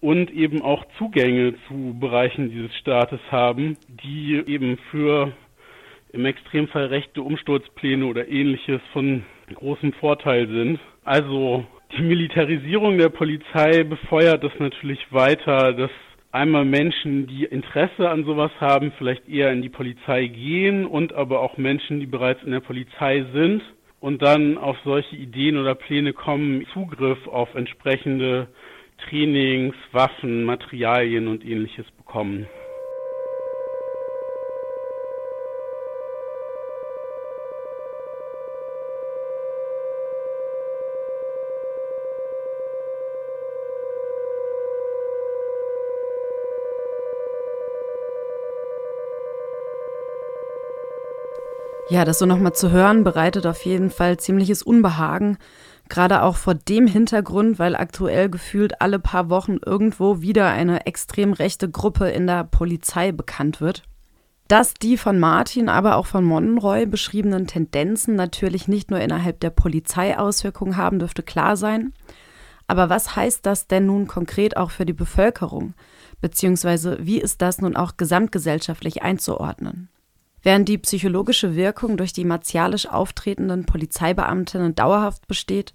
[0.00, 5.32] und eben auch Zugänge zu Bereichen dieses Staates haben, die eben für
[6.12, 10.80] im Extremfall rechte Umsturzpläne oder ähnliches von großem Vorteil sind.
[11.04, 11.64] Also
[11.96, 15.90] die Militarisierung der Polizei befeuert das natürlich weiter, dass
[16.32, 21.40] einmal Menschen, die Interesse an sowas haben, vielleicht eher in die Polizei gehen und aber
[21.40, 23.62] auch Menschen, die bereits in der Polizei sind
[24.00, 28.48] und dann auf solche Ideen oder Pläne kommen, Zugriff auf entsprechende
[29.08, 32.48] Trainings, Waffen, Materialien und ähnliches bekommen.
[51.90, 55.38] Ja, das so nochmal zu hören, bereitet auf jeden Fall ziemliches Unbehagen.
[55.90, 61.32] Gerade auch vor dem Hintergrund, weil aktuell gefühlt alle paar Wochen irgendwo wieder eine extrem
[61.32, 63.82] rechte Gruppe in der Polizei bekannt wird.
[64.46, 69.50] Dass die von Martin, aber auch von Monroy beschriebenen Tendenzen natürlich nicht nur innerhalb der
[69.50, 71.92] Polizei Auswirkungen haben, dürfte klar sein.
[72.68, 75.74] Aber was heißt das denn nun konkret auch für die Bevölkerung?
[76.20, 79.88] Beziehungsweise wie ist das nun auch gesamtgesellschaftlich einzuordnen?
[80.42, 85.74] Während die psychologische Wirkung durch die martialisch auftretenden Polizeibeamtinnen dauerhaft besteht,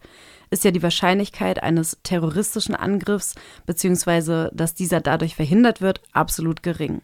[0.49, 3.36] ist ja die Wahrscheinlichkeit eines terroristischen Angriffs
[3.67, 4.49] bzw.
[4.54, 7.01] dass dieser dadurch verhindert wird, absolut gering.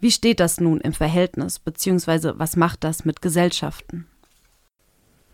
[0.00, 2.32] Wie steht das nun im Verhältnis bzw.
[2.36, 4.06] was macht das mit Gesellschaften?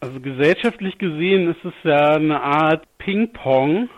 [0.01, 3.89] Also gesellschaftlich gesehen ist es ja eine Art Ping-Pong,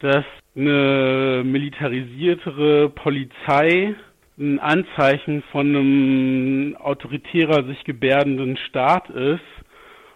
[0.00, 0.24] dass
[0.56, 3.94] eine militarisiertere Polizei
[4.38, 9.40] ein Anzeichen von einem autoritärer sich gebärdenden Staat ist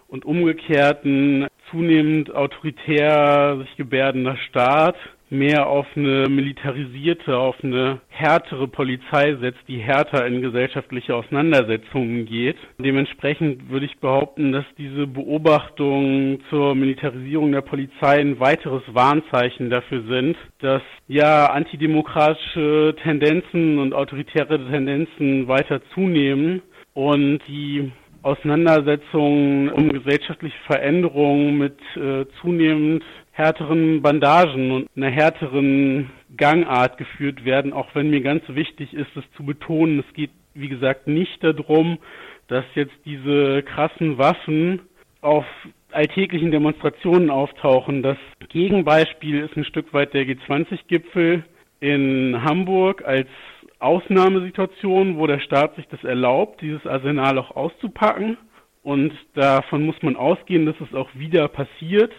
[0.07, 4.97] und umgekehrt ein zunehmend autoritär sich gebärdender Staat
[5.29, 12.57] mehr auf eine militarisierte, auf eine härtere Polizei setzt, die härter in gesellschaftliche Auseinandersetzungen geht.
[12.79, 20.03] Dementsprechend würde ich behaupten, dass diese Beobachtungen zur Militarisierung der Polizei ein weiteres Warnzeichen dafür
[20.07, 26.61] sind, dass ja antidemokratische Tendenzen und autoritäre Tendenzen weiter zunehmen
[26.93, 33.03] und die Auseinandersetzungen um gesellschaftliche Veränderungen mit äh, zunehmend
[33.39, 39.23] härteren Bandagen und einer härteren Gangart geführt werden, auch wenn mir ganz wichtig ist, es
[39.37, 41.99] zu betonen, es geht, wie gesagt, nicht darum,
[42.49, 44.81] dass jetzt diese krassen Waffen
[45.21, 45.45] auf
[45.91, 48.03] alltäglichen Demonstrationen auftauchen.
[48.03, 48.17] Das
[48.49, 51.45] Gegenbeispiel ist ein Stück weit der G20-Gipfel
[51.79, 53.29] in Hamburg als
[53.79, 58.37] Ausnahmesituation, wo der Staat sich das erlaubt, dieses Arsenal auch auszupacken.
[58.83, 62.11] Und davon muss man ausgehen, dass es auch wieder passiert.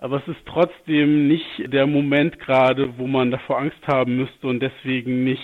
[0.00, 4.60] Aber es ist trotzdem nicht der Moment gerade, wo man davor Angst haben müsste und
[4.60, 5.42] deswegen nicht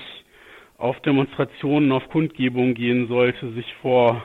[0.78, 4.22] auf Demonstrationen, auf Kundgebungen gehen sollte, sich vor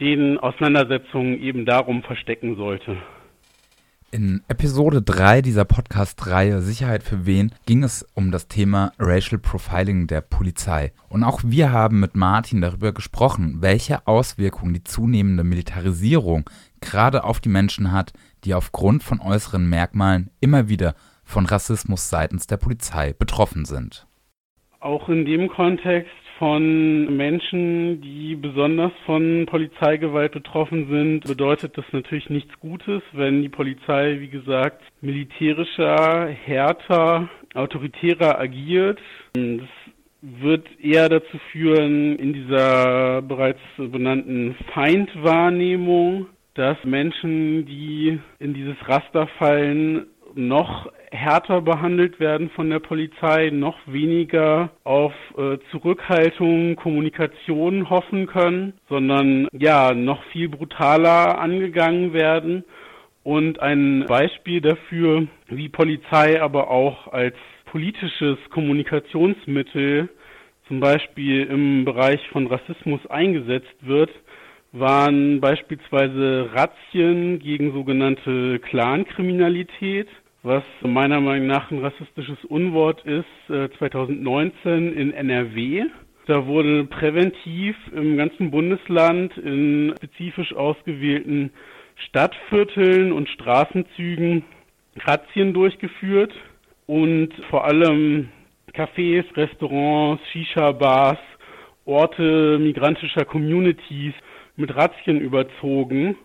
[0.00, 2.96] den Auseinandersetzungen eben darum verstecken sollte.
[4.12, 10.08] In Episode 3 dieser Podcast-Reihe Sicherheit für wen ging es um das Thema Racial Profiling
[10.08, 10.92] der Polizei.
[11.08, 17.38] Und auch wir haben mit Martin darüber gesprochen, welche Auswirkungen die zunehmende Militarisierung gerade auf
[17.38, 18.12] die Menschen hat,
[18.44, 24.06] die aufgrund von äußeren Merkmalen immer wieder von Rassismus seitens der Polizei betroffen sind.
[24.80, 32.30] Auch in dem Kontext von Menschen, die besonders von Polizeigewalt betroffen sind, bedeutet das natürlich
[32.30, 38.98] nichts Gutes, wenn die Polizei, wie gesagt, militärischer, härter, autoritärer agiert.
[39.34, 39.68] Das
[40.22, 46.26] wird eher dazu führen, in dieser bereits benannten Feindwahrnehmung,
[46.60, 53.78] dass Menschen, die in dieses Raster fallen, noch härter behandelt werden von der Polizei, noch
[53.86, 62.64] weniger auf äh, Zurückhaltung, Kommunikation hoffen können, sondern ja, noch viel brutaler angegangen werden.
[63.22, 67.36] Und ein Beispiel dafür, wie Polizei aber auch als
[67.72, 70.10] politisches Kommunikationsmittel
[70.68, 74.10] zum Beispiel im Bereich von Rassismus eingesetzt wird,
[74.72, 80.08] waren beispielsweise Razzien gegen sogenannte Clankriminalität,
[80.42, 83.26] was meiner Meinung nach ein rassistisches Unwort ist,
[83.78, 85.84] 2019 in NRW.
[86.26, 91.50] Da wurde präventiv im ganzen Bundesland in spezifisch ausgewählten
[91.96, 94.44] Stadtvierteln und Straßenzügen
[94.96, 96.32] Razzien durchgeführt
[96.86, 98.28] und vor allem
[98.72, 101.18] Cafés, Restaurants, Shisha-Bars,
[101.84, 104.14] Orte migrantischer Communities
[104.60, 106.16] mit Razzien überzogen.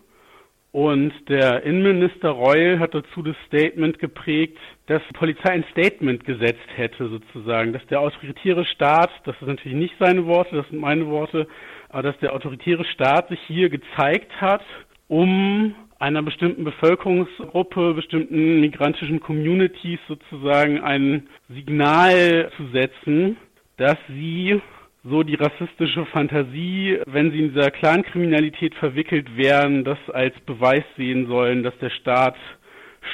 [0.72, 4.58] Und der Innenminister Reul hat dazu das Statement geprägt,
[4.88, 9.78] dass die Polizei ein Statement gesetzt hätte, sozusagen, dass der autoritäre Staat, das ist natürlich
[9.78, 11.46] nicht seine Worte, das sind meine Worte,
[11.88, 14.62] aber dass der autoritäre Staat sich hier gezeigt hat,
[15.08, 23.38] um einer bestimmten Bevölkerungsgruppe, bestimmten migrantischen Communities sozusagen ein Signal zu setzen,
[23.78, 24.60] dass sie
[25.08, 31.26] so die rassistische Fantasie, wenn sie in dieser Clankriminalität verwickelt wären, das als Beweis sehen
[31.28, 32.36] sollen, dass der Staat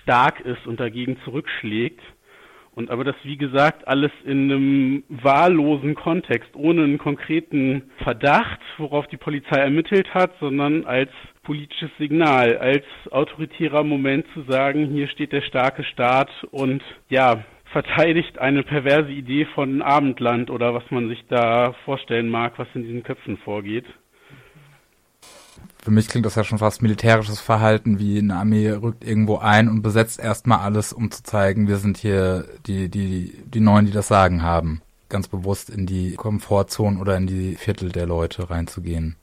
[0.03, 2.01] stark ist und dagegen zurückschlägt.
[2.75, 9.07] Und aber das, wie gesagt, alles in einem wahllosen Kontext, ohne einen konkreten Verdacht, worauf
[9.09, 11.11] die Polizei ermittelt hat, sondern als
[11.43, 18.39] politisches Signal, als autoritärer Moment zu sagen, hier steht der starke Staat und ja, verteidigt
[18.39, 23.03] eine perverse Idee von Abendland oder was man sich da vorstellen mag, was in diesen
[23.03, 23.87] Köpfen vorgeht.
[25.83, 29.69] Für mich klingt das ja schon fast militärisches Verhalten, wie eine Armee rückt irgendwo ein
[29.69, 33.93] und besetzt erstmal alles, um zu zeigen, wir sind hier die, die, die Neuen, die
[33.93, 34.81] das Sagen haben.
[35.09, 39.17] Ganz bewusst in die Komfortzone oder in die Viertel der Leute reinzugehen.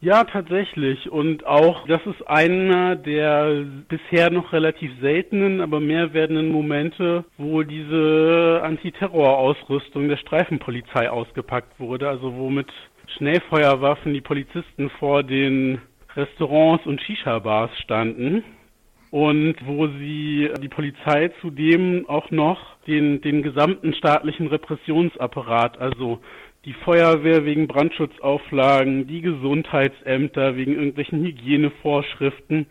[0.00, 1.10] Ja, tatsächlich.
[1.10, 7.62] Und auch, das ist einer der bisher noch relativ seltenen, aber mehr werdenden Momente, wo
[7.62, 12.68] diese Antiterrorausrüstung der Streifenpolizei ausgepackt wurde, also wo mit
[13.16, 15.80] Schnellfeuerwaffen die Polizisten vor den
[16.14, 18.44] Restaurants und Shisha-Bars standen
[19.10, 26.20] und wo sie die Polizei zudem auch noch den, den gesamten staatlichen Repressionsapparat, also
[26.66, 32.66] die Feuerwehr wegen Brandschutzauflagen, die Gesundheitsämter wegen irgendwelchen Hygienevorschriften,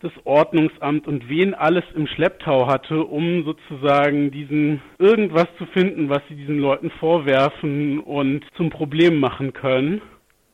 [0.00, 6.22] das Ordnungsamt und wen alles im Schlepptau hatte, um sozusagen diesen irgendwas zu finden, was
[6.28, 10.00] sie diesen Leuten vorwerfen und zum Problem machen können.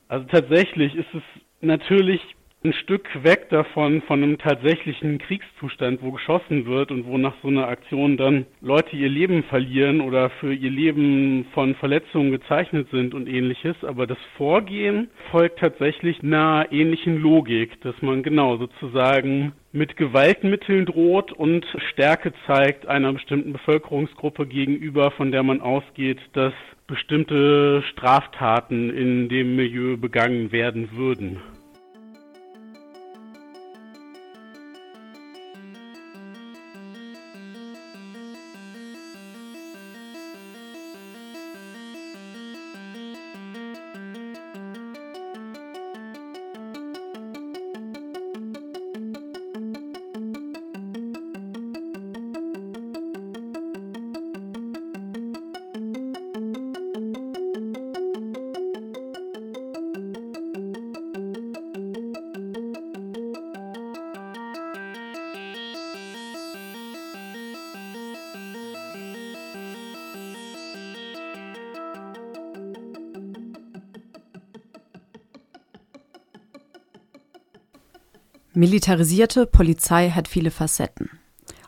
[0.08, 1.22] Also tatsächlich ist es
[1.60, 2.20] natürlich
[2.64, 7.48] ein Stück weg davon, von einem tatsächlichen Kriegszustand, wo geschossen wird und wo nach so
[7.48, 13.14] einer Aktion dann Leute ihr Leben verlieren oder für ihr Leben von Verletzungen gezeichnet sind
[13.14, 13.76] und ähnliches.
[13.84, 21.30] Aber das Vorgehen folgt tatsächlich einer ähnlichen Logik, dass man genau sozusagen mit Gewaltmitteln droht
[21.30, 26.54] und Stärke zeigt einer bestimmten Bevölkerungsgruppe gegenüber, von der man ausgeht, dass
[26.88, 31.38] bestimmte Straftaten in dem Milieu begangen werden würden.
[78.58, 81.10] Militarisierte Polizei hat viele Facetten.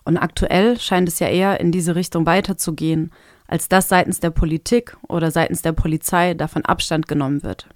[0.04, 3.12] Und aktuell scheint es ja eher in diese Richtung weiterzugehen,
[3.46, 7.68] als dass seitens der Politik oder seitens der Polizei davon Abstand genommen wird.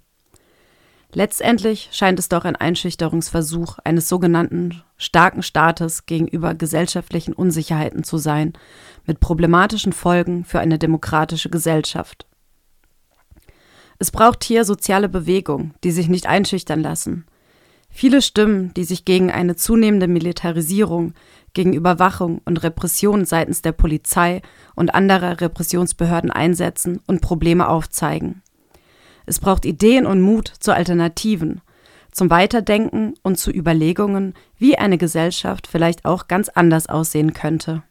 [1.13, 8.51] Letztendlich scheint es doch ein Einschüchterungsversuch eines sogenannten starken Staates gegenüber gesellschaftlichen Unsicherheiten zu sein,
[9.05, 12.25] mit problematischen Folgen für eine demokratische Gesellschaft.
[13.97, 17.25] Es braucht hier soziale Bewegung, die sich nicht einschüchtern lassen,
[17.97, 21.13] Viele Stimmen, die sich gegen eine zunehmende Militarisierung,
[21.53, 24.41] gegen Überwachung und Repression seitens der Polizei
[24.75, 28.41] und anderer Repressionsbehörden einsetzen und Probleme aufzeigen.
[29.25, 31.61] Es braucht Ideen und Mut zu Alternativen,
[32.11, 37.81] zum Weiterdenken und zu Überlegungen, wie eine Gesellschaft vielleicht auch ganz anders aussehen könnte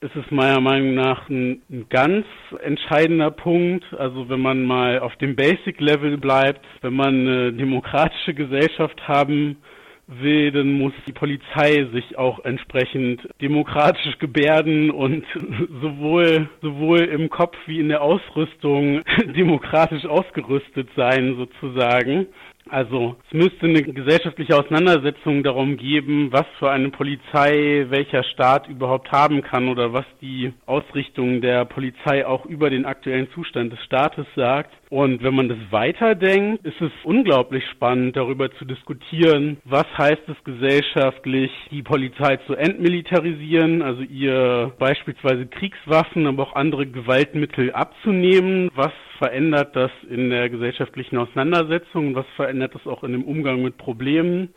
[0.00, 2.24] ist es meiner Meinung nach ein, ein, ganz
[2.62, 3.84] entscheidender Punkt.
[3.94, 9.56] Also wenn man mal auf dem Basic-Level bleibt, wenn man eine demokratische Gesellschaft haben
[10.06, 15.24] will, dann muss die Polizei sich auch entsprechend demokratisch gebärden und
[15.82, 19.02] sowohl, sowohl im Kopf wie in der Ausrüstung
[19.36, 22.26] demokratisch ausgerüstet sein sozusagen.
[22.70, 29.10] Also es müsste eine gesellschaftliche Auseinandersetzung darum geben, was für eine Polizei welcher Staat überhaupt
[29.12, 34.26] haben kann oder was die Ausrichtung der Polizei auch über den aktuellen Zustand des Staates
[34.36, 34.72] sagt.
[34.90, 40.44] Und wenn man das weiterdenkt, ist es unglaublich spannend, darüber zu diskutieren, was heißt es
[40.44, 48.70] gesellschaftlich, die Polizei zu entmilitarisieren, also ihr beispielsweise Kriegswaffen, aber auch andere Gewaltmittel abzunehmen.
[48.74, 52.14] Was verändert das in der gesellschaftlichen Auseinandersetzung?
[52.14, 54.54] Was verändert das auch in dem Umgang mit Problemen?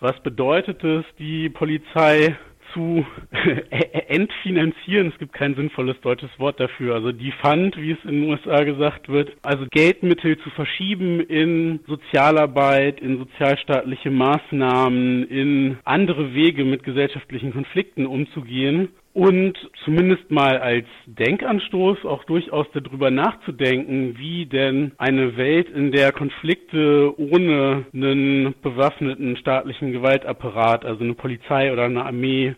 [0.00, 2.36] Was bedeutet es, die Polizei
[2.74, 3.04] zu
[4.08, 5.08] entfinanzieren.
[5.08, 6.94] Es gibt kein sinnvolles deutsches Wort dafür.
[6.94, 11.80] Also die Fund, wie es in den USA gesagt wird, also Geldmittel zu verschieben in
[11.86, 19.54] Sozialarbeit, in sozialstaatliche Maßnahmen, in andere Wege mit gesellschaftlichen Konflikten umzugehen und
[19.84, 27.12] zumindest mal als Denkanstoß auch durchaus darüber nachzudenken, wie denn eine Welt, in der Konflikte
[27.18, 32.54] ohne einen bewaffneten staatlichen Gewaltapparat, also eine Polizei oder eine Armee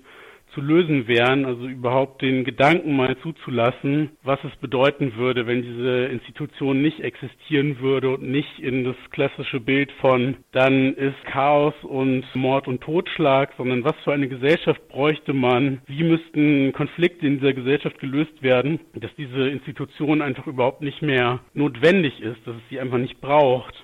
[0.55, 6.07] zu lösen wären, also überhaupt den Gedanken mal zuzulassen, was es bedeuten würde, wenn diese
[6.07, 12.25] Institution nicht existieren würde und nicht in das klassische Bild von dann ist Chaos und
[12.35, 17.53] Mord und Totschlag, sondern was für eine Gesellschaft bräuchte man, wie müssten Konflikte in dieser
[17.53, 22.81] Gesellschaft gelöst werden, dass diese Institution einfach überhaupt nicht mehr notwendig ist, dass es sie
[22.81, 23.75] einfach nicht braucht.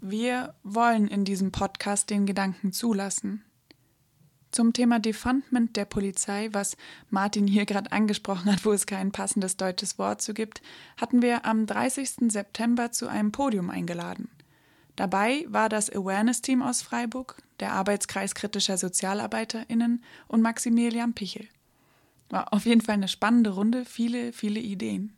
[0.00, 3.42] Wir wollen in diesem Podcast den Gedanken zulassen.
[4.54, 6.76] Zum Thema Defundment der Polizei, was
[7.10, 10.62] Martin hier gerade angesprochen hat, wo es kein passendes deutsches Wort zu gibt,
[10.96, 12.30] hatten wir am 30.
[12.30, 14.30] September zu einem Podium eingeladen.
[14.94, 21.48] Dabei war das Awareness-Team aus Freiburg, der Arbeitskreis kritischer SozialarbeiterInnen und Maximilian Pichel.
[22.30, 25.16] War auf jeden Fall eine spannende Runde, viele, viele Ideen.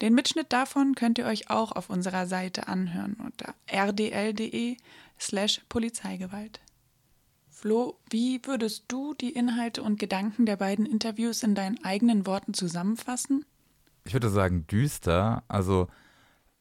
[0.00, 4.76] Den Mitschnitt davon könnt ihr euch auch auf unserer Seite anhören unter rdl.de
[5.18, 6.60] slash Polizeigewalt.
[7.60, 12.54] Flo, wie würdest du die Inhalte und Gedanken der beiden Interviews in deinen eigenen Worten
[12.54, 13.44] zusammenfassen?
[14.04, 15.42] Ich würde sagen düster.
[15.46, 15.88] Also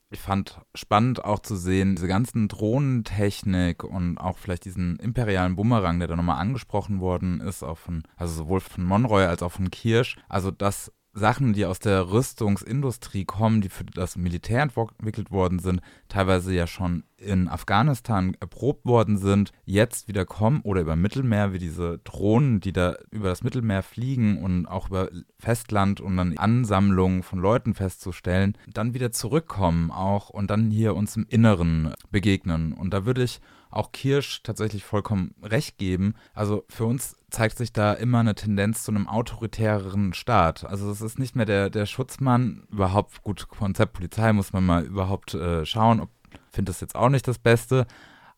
[0.10, 6.00] ich fand spannend auch zu sehen, diese ganzen Drohnentechnik und auch vielleicht diesen imperialen Bumerang,
[6.00, 9.72] der da nochmal angesprochen worden ist, auch von, also sowohl von Monroy als auch von
[9.72, 10.18] Kirsch.
[10.28, 15.82] Also das Sachen, die aus der Rüstungsindustrie kommen, die für das Militär entwickelt worden sind,
[16.08, 21.60] teilweise ja schon in Afghanistan erprobt worden sind, jetzt wieder kommen oder über Mittelmeer, wie
[21.60, 27.24] diese Drohnen, die da über das Mittelmeer fliegen und auch über Festland und dann Ansammlungen
[27.24, 32.74] von Leuten festzustellen, dann wieder zurückkommen auch und dann hier uns im Inneren begegnen.
[32.74, 36.16] Und da würde ich auch Kirsch tatsächlich vollkommen recht geben.
[36.34, 40.66] Also für uns zeigt sich da immer eine Tendenz zu einem autoritäreren Staat.
[40.66, 44.84] Also es ist nicht mehr der, der Schutzmann, überhaupt gut, Konzept Polizei muss man mal
[44.84, 46.08] überhaupt äh, schauen,
[46.52, 47.86] finde das jetzt auch nicht das Beste,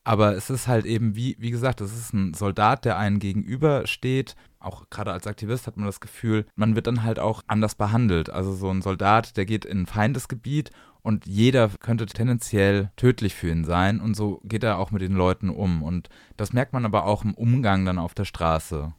[0.04, 4.36] aber es ist halt eben, wie, wie gesagt, es ist ein Soldat, der einen gegenübersteht.
[4.60, 8.30] Auch gerade als Aktivist hat man das Gefühl, man wird dann halt auch anders behandelt.
[8.30, 10.72] Also so ein Soldat, der geht in ein Feindesgebiet
[11.04, 15.14] und jeder könnte tendenziell tödlich für ihn sein und so geht er auch mit den
[15.14, 18.94] Leuten um und das merkt man aber auch im Umgang dann auf der Straße.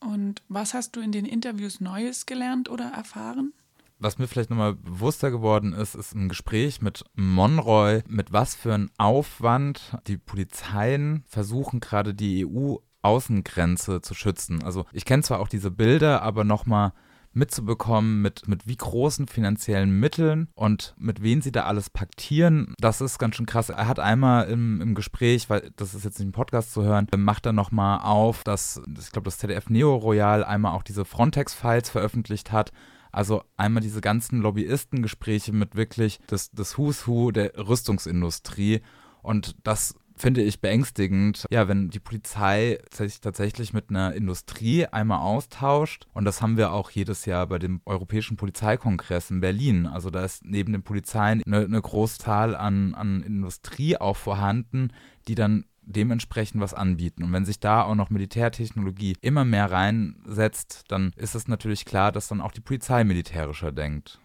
[0.00, 3.52] Und was hast du in den Interviews Neues gelernt oder erfahren?
[4.00, 8.72] Was mir vielleicht nochmal bewusster geworden ist, ist ein Gespräch mit Monroy, mit was für
[8.72, 14.62] ein Aufwand die Polizeien versuchen gerade die EU-Außengrenze zu schützen.
[14.62, 16.92] Also ich kenne zwar auch diese Bilder, aber nochmal
[17.32, 22.74] mitzubekommen, mit, mit wie großen finanziellen Mitteln und mit wem sie da alles paktieren.
[22.78, 23.68] Das ist ganz schön krass.
[23.68, 27.06] Er hat einmal im, im Gespräch, weil das ist jetzt nicht im Podcast zu hören,
[27.16, 31.90] macht er nochmal auf, dass, ich glaube, das ZDF Neo Royal einmal auch diese Frontex-Files
[31.90, 32.72] veröffentlicht hat.
[33.10, 38.82] Also einmal diese ganzen Lobbyistengespräche mit wirklich das, das Who's Who der Rüstungsindustrie.
[39.22, 45.20] Und das finde ich beängstigend, ja, wenn die Polizei sich tatsächlich mit einer Industrie einmal
[45.20, 46.06] austauscht.
[46.12, 49.86] Und das haben wir auch jedes Jahr bei dem Europäischen Polizeikongress in Berlin.
[49.86, 54.92] Also da ist neben den Polizeien eine, eine Großzahl an, an Industrie auch vorhanden,
[55.28, 57.24] die dann dementsprechend was anbieten.
[57.24, 62.12] Und wenn sich da auch noch Militärtechnologie immer mehr reinsetzt, dann ist es natürlich klar,
[62.12, 64.20] dass dann auch die Polizei militärischer denkt.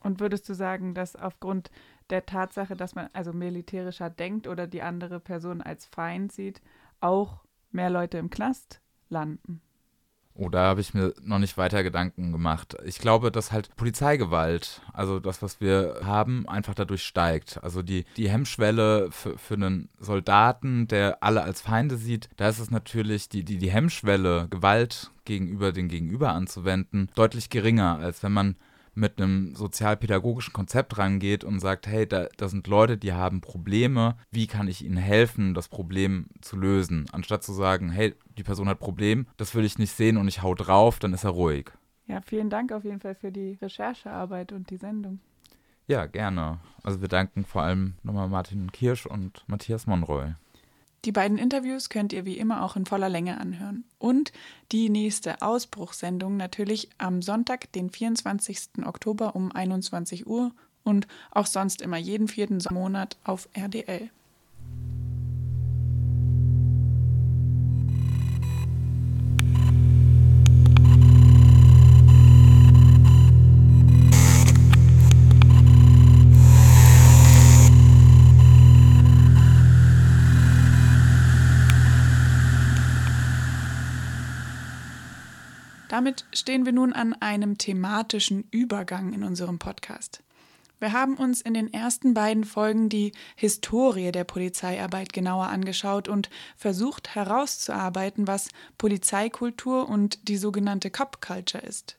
[0.00, 1.70] Und würdest du sagen, dass aufgrund
[2.10, 6.60] der Tatsache, dass man also militärischer denkt oder die andere Person als Feind sieht,
[7.00, 9.60] auch mehr Leute im Knast landen?
[10.34, 12.76] Oh, da habe ich mir noch nicht weiter Gedanken gemacht.
[12.84, 17.62] Ich glaube, dass halt Polizeigewalt, also das, was wir haben, einfach dadurch steigt.
[17.62, 22.60] Also die, die Hemmschwelle für, für einen Soldaten, der alle als Feinde sieht, da ist
[22.60, 28.32] es natürlich die, die, die Hemmschwelle, Gewalt gegenüber den Gegenüber anzuwenden, deutlich geringer, als wenn
[28.32, 28.56] man
[29.00, 34.16] mit einem sozialpädagogischen Konzept rangeht und sagt, hey, da, da sind Leute, die haben Probleme,
[34.30, 37.06] wie kann ich ihnen helfen, das Problem zu lösen?
[37.12, 40.42] Anstatt zu sagen, hey, die Person hat Problem, das will ich nicht sehen und ich
[40.42, 41.70] hau drauf, dann ist er ruhig.
[42.06, 45.20] Ja, vielen Dank auf jeden Fall für die Recherchearbeit und die Sendung.
[45.86, 46.60] Ja, gerne.
[46.82, 50.34] Also wir danken vor allem nochmal Martin Kirsch und Matthias Monroy.
[51.06, 53.84] Die beiden Interviews könnt ihr wie immer auch in voller Länge anhören.
[53.98, 54.32] Und
[54.70, 58.84] die nächste Ausbruchssendung natürlich am Sonntag, den 24.
[58.84, 60.52] Oktober um 21 Uhr
[60.84, 64.10] und auch sonst immer jeden vierten Monat auf RDL.
[85.90, 90.22] Damit stehen wir nun an einem thematischen Übergang in unserem Podcast.
[90.78, 96.30] Wir haben uns in den ersten beiden Folgen die Historie der Polizeiarbeit genauer angeschaut und
[96.56, 101.96] versucht herauszuarbeiten, was Polizeikultur und die sogenannte Cop Culture ist.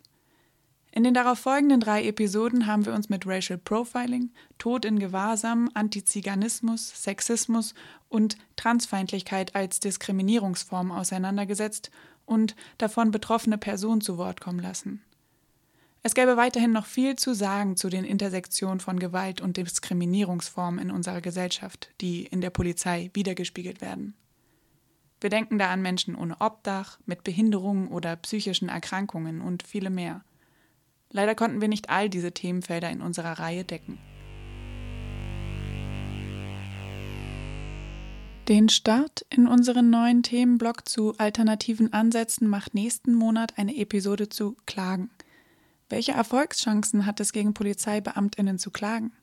[0.93, 5.69] In den darauf folgenden drei Episoden haben wir uns mit Racial Profiling, Tod in Gewahrsam,
[5.73, 7.73] Antiziganismus, Sexismus
[8.09, 11.91] und Transfeindlichkeit als Diskriminierungsform auseinandergesetzt
[12.25, 15.01] und davon betroffene Personen zu Wort kommen lassen.
[16.03, 20.91] Es gäbe weiterhin noch viel zu sagen zu den Intersektionen von Gewalt und Diskriminierungsformen in
[20.91, 24.15] unserer Gesellschaft, die in der Polizei wiedergespiegelt werden.
[25.21, 30.23] Wir denken da an Menschen ohne Obdach, mit Behinderungen oder psychischen Erkrankungen und viele mehr.
[31.11, 33.99] Leider konnten wir nicht all diese Themenfelder in unserer Reihe decken.
[38.47, 44.57] Den Start in unseren neuen Themenblock zu alternativen Ansätzen macht nächsten Monat eine Episode zu
[44.65, 45.09] Klagen.
[45.89, 49.13] Welche Erfolgschancen hat es gegen Polizeibeamtinnen zu klagen?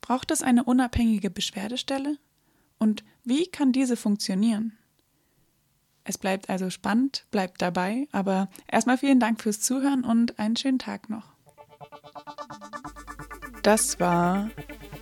[0.00, 2.18] Braucht es eine unabhängige Beschwerdestelle?
[2.78, 4.76] Und wie kann diese funktionieren?
[6.04, 10.78] Es bleibt also spannend, bleibt dabei, aber erstmal vielen Dank fürs Zuhören und einen schönen
[10.78, 11.32] Tag noch.
[13.62, 14.50] Das war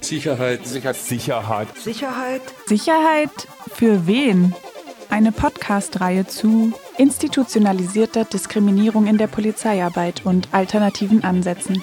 [0.00, 0.66] Sicherheit.
[0.66, 0.96] Sicherheit.
[0.96, 1.76] Sicherheit.
[1.78, 2.42] Sicherheit.
[2.66, 4.54] Sicherheit für wen?
[5.08, 11.82] Eine Podcast-Reihe zu institutionalisierter Diskriminierung in der Polizeiarbeit und alternativen Ansätzen.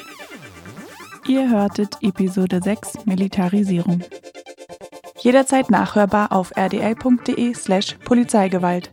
[1.28, 4.04] Ihr hörtet Episode 6 Militarisierung.
[5.20, 8.92] Jederzeit nachhörbar auf rdl.de slash Polizeigewalt.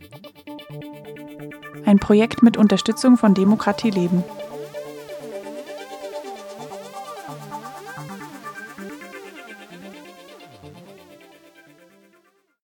[1.85, 4.23] Ein Projekt mit Unterstützung von Demokratie Leben.